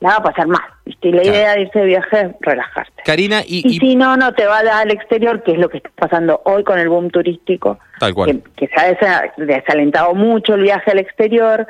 la 0.00 0.10
va 0.10 0.16
a 0.16 0.22
pasar 0.22 0.46
mal. 0.46 0.62
Y 1.02 1.12
la 1.12 1.22
idea 1.22 1.54
de 1.54 1.62
irse 1.62 1.78
de 1.78 1.86
viaje 1.86 2.20
es 2.20 2.28
relajarte. 2.40 3.02
Karina, 3.04 3.42
y, 3.46 3.78
si 3.78 3.96
no, 3.96 4.16
no 4.16 4.32
te 4.34 4.46
va 4.46 4.58
al 4.58 4.90
exterior, 4.90 5.42
que 5.42 5.52
es 5.52 5.58
lo 5.58 5.68
que 5.68 5.78
está 5.78 5.90
pasando 5.94 6.42
hoy 6.44 6.64
con 6.64 6.78
el 6.78 6.88
boom 6.88 7.10
turístico. 7.10 7.78
Tal 7.98 8.14
cual. 8.14 8.42
Que, 8.56 8.68
se 8.68 9.06
ha 9.06 9.32
desalentado 9.36 10.14
mucho 10.14 10.54
el 10.54 10.62
viaje 10.62 10.90
al 10.90 10.98
exterior 10.98 11.66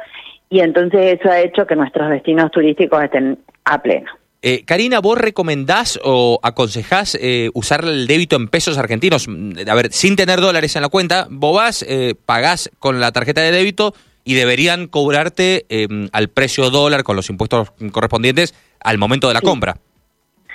y 0.48 0.60
entonces 0.60 1.20
eso 1.20 1.30
ha 1.30 1.40
hecho 1.40 1.66
que 1.66 1.76
nuestros 1.76 2.10
destinos 2.10 2.50
turísticos 2.50 3.02
estén 3.04 3.38
a 3.64 3.80
pleno. 3.80 4.10
Eh, 4.42 4.64
Karina, 4.64 5.00
¿vos 5.00 5.18
recomendás 5.18 6.00
o 6.02 6.40
aconsejás 6.42 7.16
eh, 7.20 7.50
usar 7.52 7.84
el 7.84 8.06
débito 8.06 8.36
en 8.36 8.48
pesos 8.48 8.78
argentinos? 8.78 9.28
A 9.68 9.74
ver, 9.74 9.92
sin 9.92 10.16
tener 10.16 10.40
dólares 10.40 10.74
en 10.76 10.82
la 10.82 10.88
cuenta, 10.88 11.26
vos 11.30 11.54
vas, 11.54 11.84
eh, 11.86 12.14
pagás 12.24 12.70
con 12.78 13.00
la 13.00 13.12
tarjeta 13.12 13.42
de 13.42 13.52
débito 13.52 13.94
y 14.24 14.34
deberían 14.34 14.86
cobrarte 14.86 15.66
em, 15.68 16.08
al 16.12 16.28
precio 16.28 16.70
dólar 16.70 17.02
con 17.02 17.16
los 17.16 17.30
impuestos 17.30 17.72
correspondientes 17.92 18.54
al 18.82 18.98
momento 18.98 19.28
de 19.28 19.34
la 19.34 19.40
compra. 19.40 19.76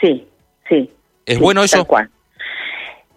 Sí, 0.02 0.28
sí. 0.70 0.92
¿Es 1.26 1.40
bueno 1.40 1.64
eso? 1.64 1.86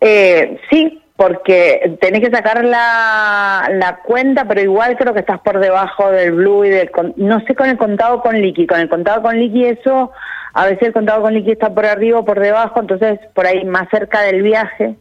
Eh, 0.00 0.59
sí, 0.71 1.02
porque 1.17 1.97
tenés 2.00 2.21
que 2.21 2.31
sacar 2.31 2.64
la, 2.64 3.69
la 3.73 3.97
cuenta, 4.05 4.47
pero 4.47 4.61
igual 4.61 4.97
creo 4.97 5.12
que 5.12 5.21
estás 5.21 5.40
por 5.40 5.59
debajo 5.59 6.11
del 6.11 6.33
blue 6.33 6.64
y 6.64 6.71
del... 6.71 6.90
No 7.17 7.40
sé 7.40 7.55
con 7.55 7.69
el 7.69 7.76
contado 7.76 8.21
con 8.21 8.40
liqui, 8.40 8.67
con 8.67 8.81
el 8.81 8.88
contado 8.88 9.23
con 9.23 9.38
liqui 9.38 9.64
eso, 9.64 10.12
a 10.55 10.67
veces 10.67 10.83
el 10.83 10.93
contado 10.93 11.23
con 11.23 11.35
liqui 11.35 11.52
está 11.52 11.75
por 11.75 11.87
arriba 11.87 12.21
o 12.21 12.25
por 12.25 12.40
debajo, 12.40 12.81
entonces 12.81 13.19
por 13.35 13.47
ahí 13.47 13.64
más 13.64 13.88
cerca 13.90 14.23
del 14.23 14.43
viaje 14.43 14.97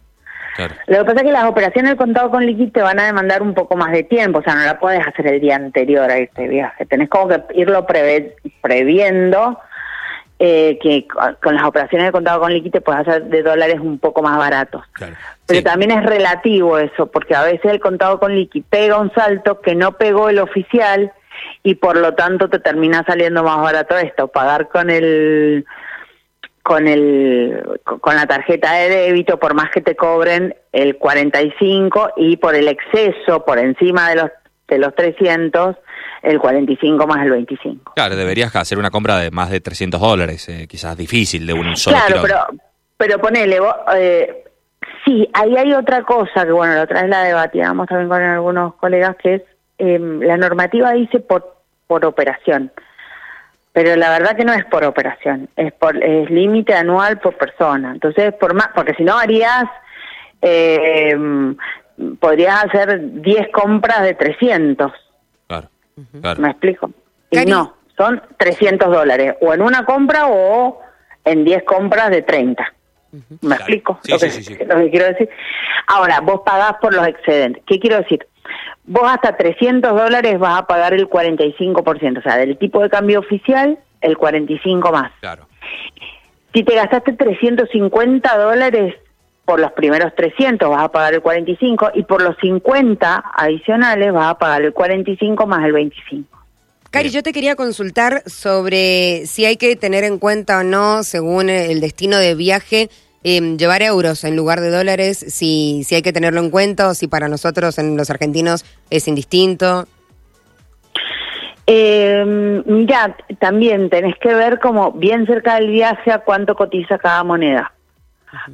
lo 0.87 0.97
que 0.99 1.05
pasa 1.05 1.17
es 1.17 1.23
que 1.23 1.31
las 1.31 1.45
operaciones 1.45 1.91
del 1.91 1.97
contado 1.97 2.31
con 2.31 2.45
liquid 2.45 2.71
te 2.71 2.81
van 2.81 2.99
a 2.99 3.05
demandar 3.05 3.41
un 3.41 3.53
poco 3.53 3.75
más 3.75 3.91
de 3.91 4.03
tiempo, 4.03 4.39
o 4.39 4.43
sea, 4.43 4.55
no 4.55 4.63
la 4.63 4.79
puedes 4.79 5.05
hacer 5.05 5.27
el 5.27 5.39
día 5.39 5.55
anterior 5.55 6.09
a 6.09 6.17
este 6.17 6.47
viaje. 6.47 6.85
Tenés 6.85 7.09
como 7.09 7.27
que 7.27 7.41
irlo 7.55 7.85
previendo, 7.85 9.59
eh, 10.39 10.77
que 10.81 11.07
con 11.41 11.55
las 11.55 11.63
operaciones 11.63 12.07
de 12.07 12.11
contado 12.11 12.39
con 12.39 12.53
liquid 12.53 12.71
te 12.71 12.81
puedes 12.81 13.07
hacer 13.07 13.23
de 13.25 13.43
dólares 13.43 13.79
un 13.79 13.99
poco 13.99 14.21
más 14.21 14.37
baratos. 14.37 14.83
Pero 15.45 15.63
también 15.63 15.91
es 15.91 16.03
relativo 16.03 16.77
eso, 16.77 17.07
porque 17.07 17.35
a 17.35 17.43
veces 17.43 17.71
el 17.71 17.79
contado 17.79 18.19
con 18.19 18.35
liquid 18.35 18.63
pega 18.69 18.99
un 18.99 19.11
salto 19.13 19.61
que 19.61 19.75
no 19.75 19.93
pegó 19.93 20.29
el 20.29 20.39
oficial 20.39 21.11
y 21.63 21.75
por 21.75 21.97
lo 21.97 22.13
tanto 22.13 22.49
te 22.49 22.59
termina 22.59 23.03
saliendo 23.05 23.43
más 23.43 23.61
barato 23.61 23.97
esto, 23.97 24.27
pagar 24.27 24.67
con 24.69 24.89
el 24.89 25.65
con 26.67 26.85
el 26.85 27.79
con 27.85 28.13
la 28.13 28.27
tarjeta 28.27 28.73
de 28.73 28.89
débito 28.89 29.39
por 29.39 29.53
más 29.53 29.71
que 29.71 29.79
te 29.79 29.95
cobren 29.95 30.53
el 30.73 30.97
45 30.97 32.09
y 32.17 32.35
por 32.35 32.55
el 32.55 32.67
exceso 32.67 33.45
por 33.45 33.57
encima 33.57 34.09
de 34.09 34.15
los 34.17 34.31
de 34.67 34.77
los 34.77 34.93
300 34.93 35.77
el 36.23 36.39
45 36.39 37.07
más 37.07 37.23
el 37.23 37.31
25. 37.31 37.93
Claro, 37.95 38.17
deberías 38.17 38.53
hacer 38.53 38.77
una 38.77 38.91
compra 38.91 39.17
de 39.17 39.31
más 39.31 39.49
de 39.49 39.61
300 39.61 40.01
dólares, 40.01 40.49
eh, 40.49 40.67
quizás 40.67 40.97
difícil 40.97 41.47
de 41.47 41.53
un 41.53 41.77
solo 41.77 41.95
Claro, 42.05 42.21
pero 42.21 42.35
pero 42.97 43.17
ponele, 43.19 43.61
vos, 43.61 43.73
eh, 43.95 44.43
sí, 45.05 45.25
ahí 45.31 45.55
hay 45.55 45.71
otra 45.71 46.01
cosa 46.03 46.43
que 46.43 46.51
bueno, 46.51 46.73
la 46.73 46.81
otra 46.81 47.03
vez 47.03 47.09
la 47.09 47.23
debatíamos 47.23 47.87
también 47.87 48.09
con 48.09 48.21
algunos 48.21 48.75
colegas 48.75 49.15
que 49.23 49.35
es 49.35 49.41
eh, 49.77 49.99
la 49.99 50.35
normativa 50.35 50.91
dice 50.91 51.21
por 51.21 51.55
por 51.87 52.03
operación 52.03 52.73
pero 53.77 53.95
la 53.95 54.09
verdad 54.09 54.35
que 54.35 54.43
no 54.43 54.53
es 54.53 54.65
por 54.65 54.83
operación, 54.83 55.49
es 55.55 55.71
por 55.71 56.03
es 56.03 56.27
límite 56.31 56.73
anual 56.73 57.19
por 57.19 57.37
persona. 57.37 57.91
Entonces, 57.91 58.33
por 58.33 58.55
más, 58.55 58.69
porque 58.73 58.95
si 58.95 59.03
no 59.03 59.15
harías, 59.15 59.65
eh, 60.41 61.15
podrías 62.19 62.65
hacer 62.65 63.21
10 63.21 63.49
compras 63.53 64.01
de 64.01 64.15
300. 64.15 64.91
Claro, 65.45 65.69
claro. 66.21 66.41
¿Me 66.41 66.49
explico? 66.49 66.89
Y 67.29 67.45
no, 67.45 67.75
son 67.95 68.19
300 68.37 68.89
dólares, 68.91 69.35
o 69.41 69.53
en 69.53 69.61
una 69.61 69.85
compra 69.85 70.25
o 70.25 70.81
en 71.23 71.45
10 71.45 71.61
compras 71.61 72.09
de 72.09 72.23
30. 72.23 72.73
¿Me 73.41 73.57
explico? 73.57 73.99
Sí, 74.01 74.17
sí, 74.17 74.43
sí, 74.43 74.57
lo 74.65 74.77
que 74.77 74.89
quiero 74.89 75.05
decir. 75.05 75.29
Ahora, 75.85 76.19
vos 76.21 76.41
pagás 76.43 76.77
por 76.81 76.95
los 76.95 77.05
excedentes. 77.05 77.61
¿Qué 77.67 77.79
quiero 77.79 77.97
decir? 77.97 78.25
Vos 78.87 79.03
hasta 79.05 79.37
300 79.37 79.95
dólares 79.95 80.39
vas 80.39 80.61
a 80.61 80.65
pagar 80.65 80.93
el 80.93 81.07
45%, 81.07 82.19
o 82.19 82.21
sea, 82.21 82.37
del 82.37 82.57
tipo 82.57 82.81
de 82.81 82.89
cambio 82.89 83.19
oficial, 83.19 83.77
el 84.01 84.17
45 84.17 84.91
más. 84.91 85.11
Claro. 85.19 85.47
Si 86.53 86.63
te 86.63 86.73
gastaste 86.73 87.13
350 87.13 88.37
dólares 88.37 88.95
por 89.45 89.59
los 89.59 89.71
primeros 89.73 90.13
300 90.15 90.69
vas 90.69 90.83
a 90.83 90.91
pagar 90.91 91.13
el 91.13 91.21
45 91.21 91.91
y 91.93 92.03
por 92.03 92.21
los 92.21 92.35
50 92.41 93.23
adicionales 93.33 94.11
vas 94.11 94.31
a 94.31 94.37
pagar 94.37 94.63
el 94.63 94.73
45 94.73 95.45
más 95.45 95.63
el 95.63 95.73
25. 95.73 96.37
Cari, 96.89 97.09
yo 97.09 97.21
te 97.21 97.33
quería 97.33 97.55
consultar 97.55 98.23
sobre 98.25 99.25
si 99.25 99.45
hay 99.45 99.57
que 99.57 99.75
tener 99.75 100.03
en 100.03 100.19
cuenta 100.19 100.59
o 100.59 100.63
no, 100.63 101.03
según 101.03 101.49
el 101.49 101.81
destino 101.81 102.17
de 102.17 102.33
viaje, 102.33 102.89
em, 103.23 103.57
llevar 103.57 103.81
euros 103.81 104.23
en 104.23 104.35
lugar 104.35 104.61
de 104.61 104.69
dólares, 104.69 105.17
si, 105.17 105.83
si 105.83 105.95
hay 105.95 106.01
que 106.01 106.13
tenerlo 106.13 106.39
en 106.39 106.49
cuenta 106.49 106.89
o 106.89 106.93
si 106.93 107.07
para 107.07 107.27
nosotros, 107.27 107.77
en 107.77 107.97
los 107.97 108.09
argentinos, 108.09 108.65
es 108.89 109.07
indistinto. 109.07 109.87
Eh, 111.65 112.23
mira, 112.65 113.17
también 113.39 113.89
tenés 113.89 114.15
que 114.19 114.33
ver 114.33 114.59
como 114.59 114.93
bien 114.93 115.25
cerca 115.25 115.55
del 115.55 115.69
viaje 115.69 116.11
a 116.11 116.19
cuánto 116.19 116.55
cotiza 116.55 116.97
cada 116.97 117.23
moneda. 117.23 117.73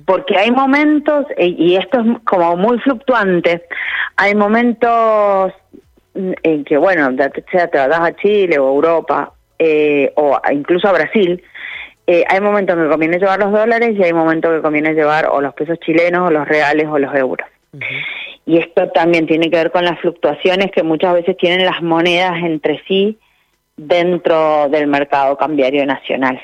Porque 0.05 0.37
hay 0.37 0.51
momentos, 0.51 1.25
e- 1.37 1.47
y 1.47 1.75
esto 1.75 1.99
es 1.99 2.07
como 2.23 2.55
muy 2.57 2.79
fluctuante, 2.79 3.63
hay 4.15 4.33
momentos 4.33 5.53
en 6.15 6.63
que, 6.63 6.77
bueno, 6.77 7.11
ya 7.11 7.31
sea 7.51 7.67
te 7.67 7.77
vas 7.77 7.99
a 7.99 8.15
Chile 8.15 8.57
o 8.59 8.67
Europa, 8.67 9.33
eh, 9.59 10.11
o 10.15 10.39
incluso 10.51 10.87
a 10.87 10.93
Brasil, 10.93 11.41
eh, 12.05 12.23
hay 12.27 12.41
momentos 12.41 12.75
en 12.75 12.83
que 12.83 12.89
conviene 12.89 13.17
llevar 13.17 13.39
los 13.39 13.51
dólares 13.51 13.95
y 13.97 14.03
hay 14.03 14.13
momentos 14.13 14.51
que 14.53 14.61
conviene 14.61 14.93
llevar 14.93 15.27
o 15.31 15.39
los 15.41 15.53
pesos 15.53 15.79
chilenos, 15.79 16.27
o 16.27 16.31
los 16.31 16.47
reales, 16.47 16.87
o 16.89 16.99
los 16.99 17.13
euros. 17.15 17.47
Y 18.45 18.57
esto 18.57 18.89
también 18.89 19.25
tiene 19.25 19.49
que 19.49 19.57
ver 19.57 19.71
con 19.71 19.85
las 19.85 19.99
fluctuaciones 19.99 20.71
que 20.71 20.83
muchas 20.83 21.13
veces 21.13 21.37
tienen 21.37 21.65
las 21.65 21.81
monedas 21.81 22.35
entre 22.43 22.83
sí 22.87 23.17
dentro 23.77 24.67
del 24.69 24.87
mercado 24.87 25.37
cambiario 25.37 25.85
nacional. 25.85 26.41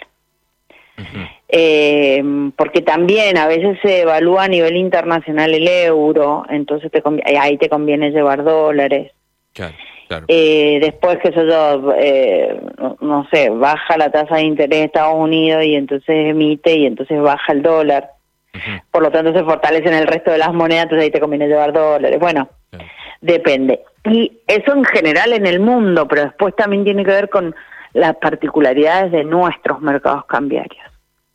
Eh, 1.48 2.22
porque 2.56 2.82
también 2.82 3.38
a 3.38 3.48
veces 3.48 3.78
se 3.82 4.02
evalúa 4.02 4.44
a 4.44 4.48
nivel 4.48 4.76
internacional 4.76 5.54
el 5.54 5.68
euro, 5.68 6.46
entonces 6.50 6.92
te 6.92 7.02
ahí 7.38 7.58
te 7.58 7.70
conviene 7.70 8.12
llevar 8.12 8.44
dólares. 8.44 9.12
Claro, 9.54 9.76
claro. 10.10 10.26
Eh, 10.28 10.80
después, 10.82 11.20
que 11.20 11.32
sé 11.32 11.46
yo, 11.48 11.94
eh, 11.96 12.60
no, 12.78 12.98
no 13.00 13.28
sé, 13.32 13.50
baja 13.50 13.98
la 13.98 14.12
tasa 14.12 14.36
de 14.36 14.42
interés 14.42 14.80
de 14.80 14.86
Estados 14.86 15.16
Unidos 15.16 15.64
y 15.64 15.76
entonces 15.76 16.10
emite 16.10 16.76
y 16.76 16.86
entonces 16.86 17.22
baja 17.22 17.54
el 17.54 17.62
dólar. 17.62 18.12
Por 18.92 19.04
lo 19.04 19.12
tanto, 19.12 19.32
se 19.32 19.44
fortalecen 19.46 19.94
el 19.94 20.08
resto 20.08 20.32
de 20.32 20.40
las 20.40 20.54
monedas, 20.54 20.84
entonces 20.84 21.06
ahí 21.06 21.12
te 21.12 21.22
conviene 21.22 21.48
llevar 21.48 21.72
dólares. 21.72 22.20
Bueno, 22.20 22.50
claro. 22.72 22.86
depende. 23.22 23.84
Y 24.04 24.40
eso 24.48 24.74
en 24.74 24.84
general 24.84 25.32
en 25.32 25.46
el 25.46 25.62
mundo, 25.62 26.08
pero 26.08 26.24
después 26.24 26.56
también 26.56 26.84
tiene 26.84 27.06
que 27.06 27.12
ver 27.12 27.30
con 27.30 27.56
las 27.94 28.16
particularidades 28.18 29.12
de 29.12 29.24
nuestros 29.24 29.80
mercados 29.82 30.26
cambiarios. 30.26 30.89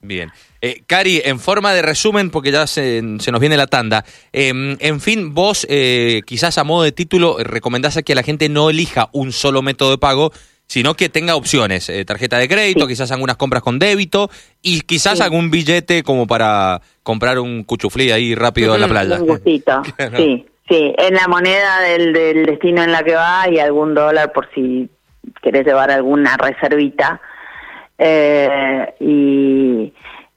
Bien. 0.05 0.31
Eh, 0.61 0.83
Cari, 0.87 1.21
en 1.25 1.39
forma 1.41 1.73
de 1.73 1.83
resumen, 1.83 2.31
porque 2.31 2.51
ya 2.53 2.67
se, 2.67 3.03
se 3.19 3.33
nos 3.33 3.41
viene 3.41 3.57
la 3.57 3.67
tanda, 3.67 4.05
eh, 4.33 4.77
en 4.79 5.01
fin, 5.01 5.35
vos 5.35 5.67
eh, 5.71 6.23
quizás 6.27 6.59
a 6.59 6.65
modo 6.65 6.83
de 6.85 6.93
título 6.93 7.41
eh, 7.41 7.45
recomendás 7.45 7.97
a 7.97 8.03
que 8.03 8.15
la 8.15 8.23
gente 8.23 8.49
no 8.49 8.71
elija 8.71 9.09
un 9.13 9.33
solo 9.33 9.63
método 9.63 9.91
de 9.93 9.99
pago, 9.99 10.33
sino 10.67 10.95
que 10.95 11.09
tenga 11.11 11.37
opciones, 11.37 11.89
eh, 11.91 12.05
tarjeta 12.05 12.39
de 12.39 12.49
crédito, 12.49 12.81
Sí. 12.83 12.89
quizás 12.89 13.11
algunas 13.13 13.37
compras 13.37 13.63
con 13.63 13.79
débito 13.79 14.31
y 14.63 14.81
quizás 14.83 15.19
Sí. 15.19 15.23
algún 15.25 15.51
billete 15.51 16.03
como 16.03 16.27
para 16.27 16.81
comprar 17.03 17.39
un 17.39 17.65
cuchuflí 17.65 18.11
ahí 18.11 18.35
rápido 18.35 18.75
en 18.75 18.81
la 18.81 18.89
playa. 18.89 19.21
Un 19.21 19.27
gustito. 19.27 19.83
Claro. 19.97 20.17
Sí, 20.17 20.47
sí. 20.69 20.95
En 20.97 21.15
la 21.15 21.29
moneda 21.29 21.81
del, 21.81 22.13
del 22.15 22.47
destino 22.47 22.83
en 22.83 22.93
la 22.93 23.03
que 23.03 23.15
va 23.15 23.47
y 23.51 23.59
algún 23.59 23.95
dólar 23.95 24.33
por 24.33 24.49
si 24.55 24.89
querés 25.43 25.67
llevar 25.67 25.91
alguna 25.91 26.37
reservita. 26.39 27.21
Eh, 27.99 28.95
y 29.01 29.93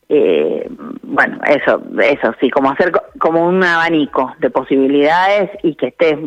eh, 0.09 0.67
bueno, 1.01 1.39
eso, 1.47 1.81
eso 2.01 2.33
sí, 2.39 2.49
como 2.49 2.71
hacer 2.71 2.91
co- 2.91 3.03
como 3.19 3.45
un 3.47 3.63
abanico 3.63 4.33
de 4.39 4.49
posibilidades 4.49 5.49
y 5.63 5.75
que 5.75 5.87
estés, 5.87 6.17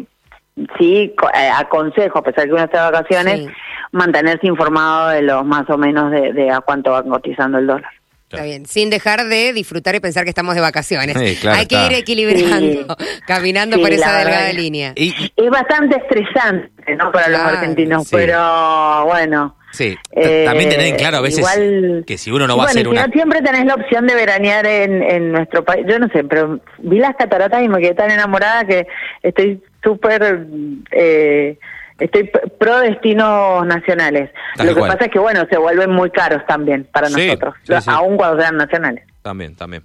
sí, 0.79 1.15
co- 1.19 1.31
eh, 1.31 1.51
aconsejo, 1.57 2.19
a 2.19 2.23
pesar 2.23 2.45
que 2.47 2.53
uno 2.53 2.65
está 2.65 2.87
de 2.87 2.93
vacaciones, 2.93 3.39
Sí. 3.41 3.49
mantenerse 3.93 4.47
informado 4.47 5.09
de 5.11 5.23
los 5.23 5.45
más 5.47 5.69
o 5.71 5.79
menos 5.79 6.11
de, 6.11 6.33
de 6.33 6.51
a 6.51 6.61
cuánto 6.61 6.91
va 6.91 7.03
cotizando 7.03 7.59
el 7.59 7.67
dólar. 7.67 7.91
Está 8.29 8.45
bien, 8.45 8.65
sin 8.67 8.91
dejar 8.91 9.25
de 9.25 9.53
disfrutar 9.53 9.97
y 9.97 10.01
pensar 10.01 10.23
que 10.23 10.31
estamos 10.31 10.55
de 10.55 10.61
vacaciones. 10.61 11.17
Sí, 11.19 11.37
claro 11.41 11.59
hay 11.59 11.67
que 11.67 11.75
está. 11.75 11.87
ir 11.93 11.99
equilibrando, 11.99 12.97
caminando 13.27 13.77
Sí, 13.77 13.83
por 13.83 13.93
esa 13.93 14.07
verdad 14.13 14.25
delgada 14.25 14.53
línea. 14.53 14.93
Y, 14.95 15.09
y- 15.09 15.33
Es 15.37 15.51
bastante 15.51 15.97
estresante, 15.97 16.95
¿no? 16.97 17.11
Para 17.11 17.29
los 17.29 17.40
argentinos, 17.40 18.05
sí. 18.07 18.14
pero 18.16 19.05
bueno. 19.07 19.57
Sí, 19.72 19.96
Eh, 20.12 20.44
también 20.46 20.68
tener 20.70 20.87
en 20.87 20.96
claro 20.96 21.18
a 21.18 21.20
veces 21.20 21.38
igual- 21.38 22.04
que 22.06 22.18
si 22.18 22.30
uno 22.30 22.46
no 22.46 22.56
va 22.56 22.64
a 22.64 22.66
hacer 22.66 22.87
una... 22.88 23.06
no, 23.06 23.12
siempre 23.12 23.40
tenés 23.42 23.64
la 23.66 23.74
opción 23.74 24.06
de 24.06 24.14
veranear 24.14 24.66
en, 24.66 25.02
en 25.02 25.33
nuestro 25.33 25.64
país. 25.64 25.85
Yo 25.88 25.98
no 25.98 26.09
sé, 26.09 26.24
pero 26.24 26.61
vi 26.78 26.98
las 26.98 27.16
cataratas 27.16 27.62
y 27.62 27.68
me 27.68 27.80
quedé 27.80 27.94
tan 27.94 28.11
enamorada 28.11 28.64
que 28.64 28.87
estoy 29.22 29.62
súper... 29.83 30.46
Eh, 30.92 31.59
estoy 31.98 32.30
pro 32.59 32.80
destinos 32.80 33.66
nacionales. 33.66 34.30
Tal 34.56 34.66
Lo 34.68 34.74
que 34.74 34.78
cual. 34.80 34.92
pasa 34.92 35.04
es 35.04 35.11
que, 35.11 35.18
bueno, 35.18 35.46
se 35.50 35.59
vuelven 35.59 35.90
muy 35.90 36.11
caros 36.11 36.42
también 36.46 36.88
para 36.92 37.09
Sí, 37.09 37.26
nosotros, 37.26 37.54
sí, 37.62 37.74
sí. 37.78 37.90
aún 37.90 38.16
cuando 38.16 38.40
sean 38.40 38.56
nacionales. 38.56 39.04
También, 39.22 39.54
también. 39.54 39.83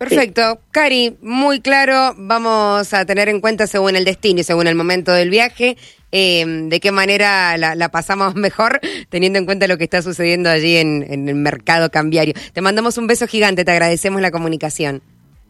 Perfecto. 0.00 0.60
Cari, 0.70 1.18
muy 1.20 1.60
claro, 1.60 2.14
vamos 2.16 2.94
a 2.94 3.04
tener 3.04 3.28
en 3.28 3.42
cuenta 3.42 3.66
según 3.66 3.96
el 3.96 4.06
destino 4.06 4.40
y 4.40 4.44
según 4.44 4.66
el 4.66 4.74
momento 4.74 5.12
del 5.12 5.28
viaje, 5.28 5.76
eh, 6.10 6.42
de 6.46 6.80
qué 6.80 6.90
manera 6.90 7.58
la, 7.58 7.74
la 7.74 7.90
pasamos 7.90 8.34
mejor, 8.46 8.80
teniendo 9.10 9.38
en 9.38 9.44
cuenta 9.44 9.68
lo 9.68 9.76
que 9.76 9.84
está 9.84 10.00
sucediendo 10.00 10.48
allí 10.48 10.78
en, 10.78 11.04
en 11.06 11.28
el 11.28 11.34
mercado 11.34 11.90
cambiario. 11.90 12.32
Te 12.54 12.62
mandamos 12.62 12.96
un 12.96 13.08
beso 13.08 13.26
gigante, 13.26 13.62
te 13.62 13.72
agradecemos 13.72 14.22
la 14.22 14.30
comunicación. 14.30 15.02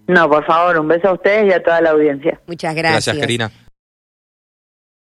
No, 0.08 0.28
por 0.28 0.44
favor, 0.44 0.80
un 0.80 0.88
beso 0.88 1.10
a 1.10 1.12
ustedes 1.12 1.46
y 1.46 1.52
a 1.52 1.62
toda 1.62 1.80
la 1.80 1.90
audiencia. 1.90 2.40
Muchas 2.48 2.74
gracias. 2.74 3.04
Gracias, 3.04 3.18
Karina. 3.18 3.52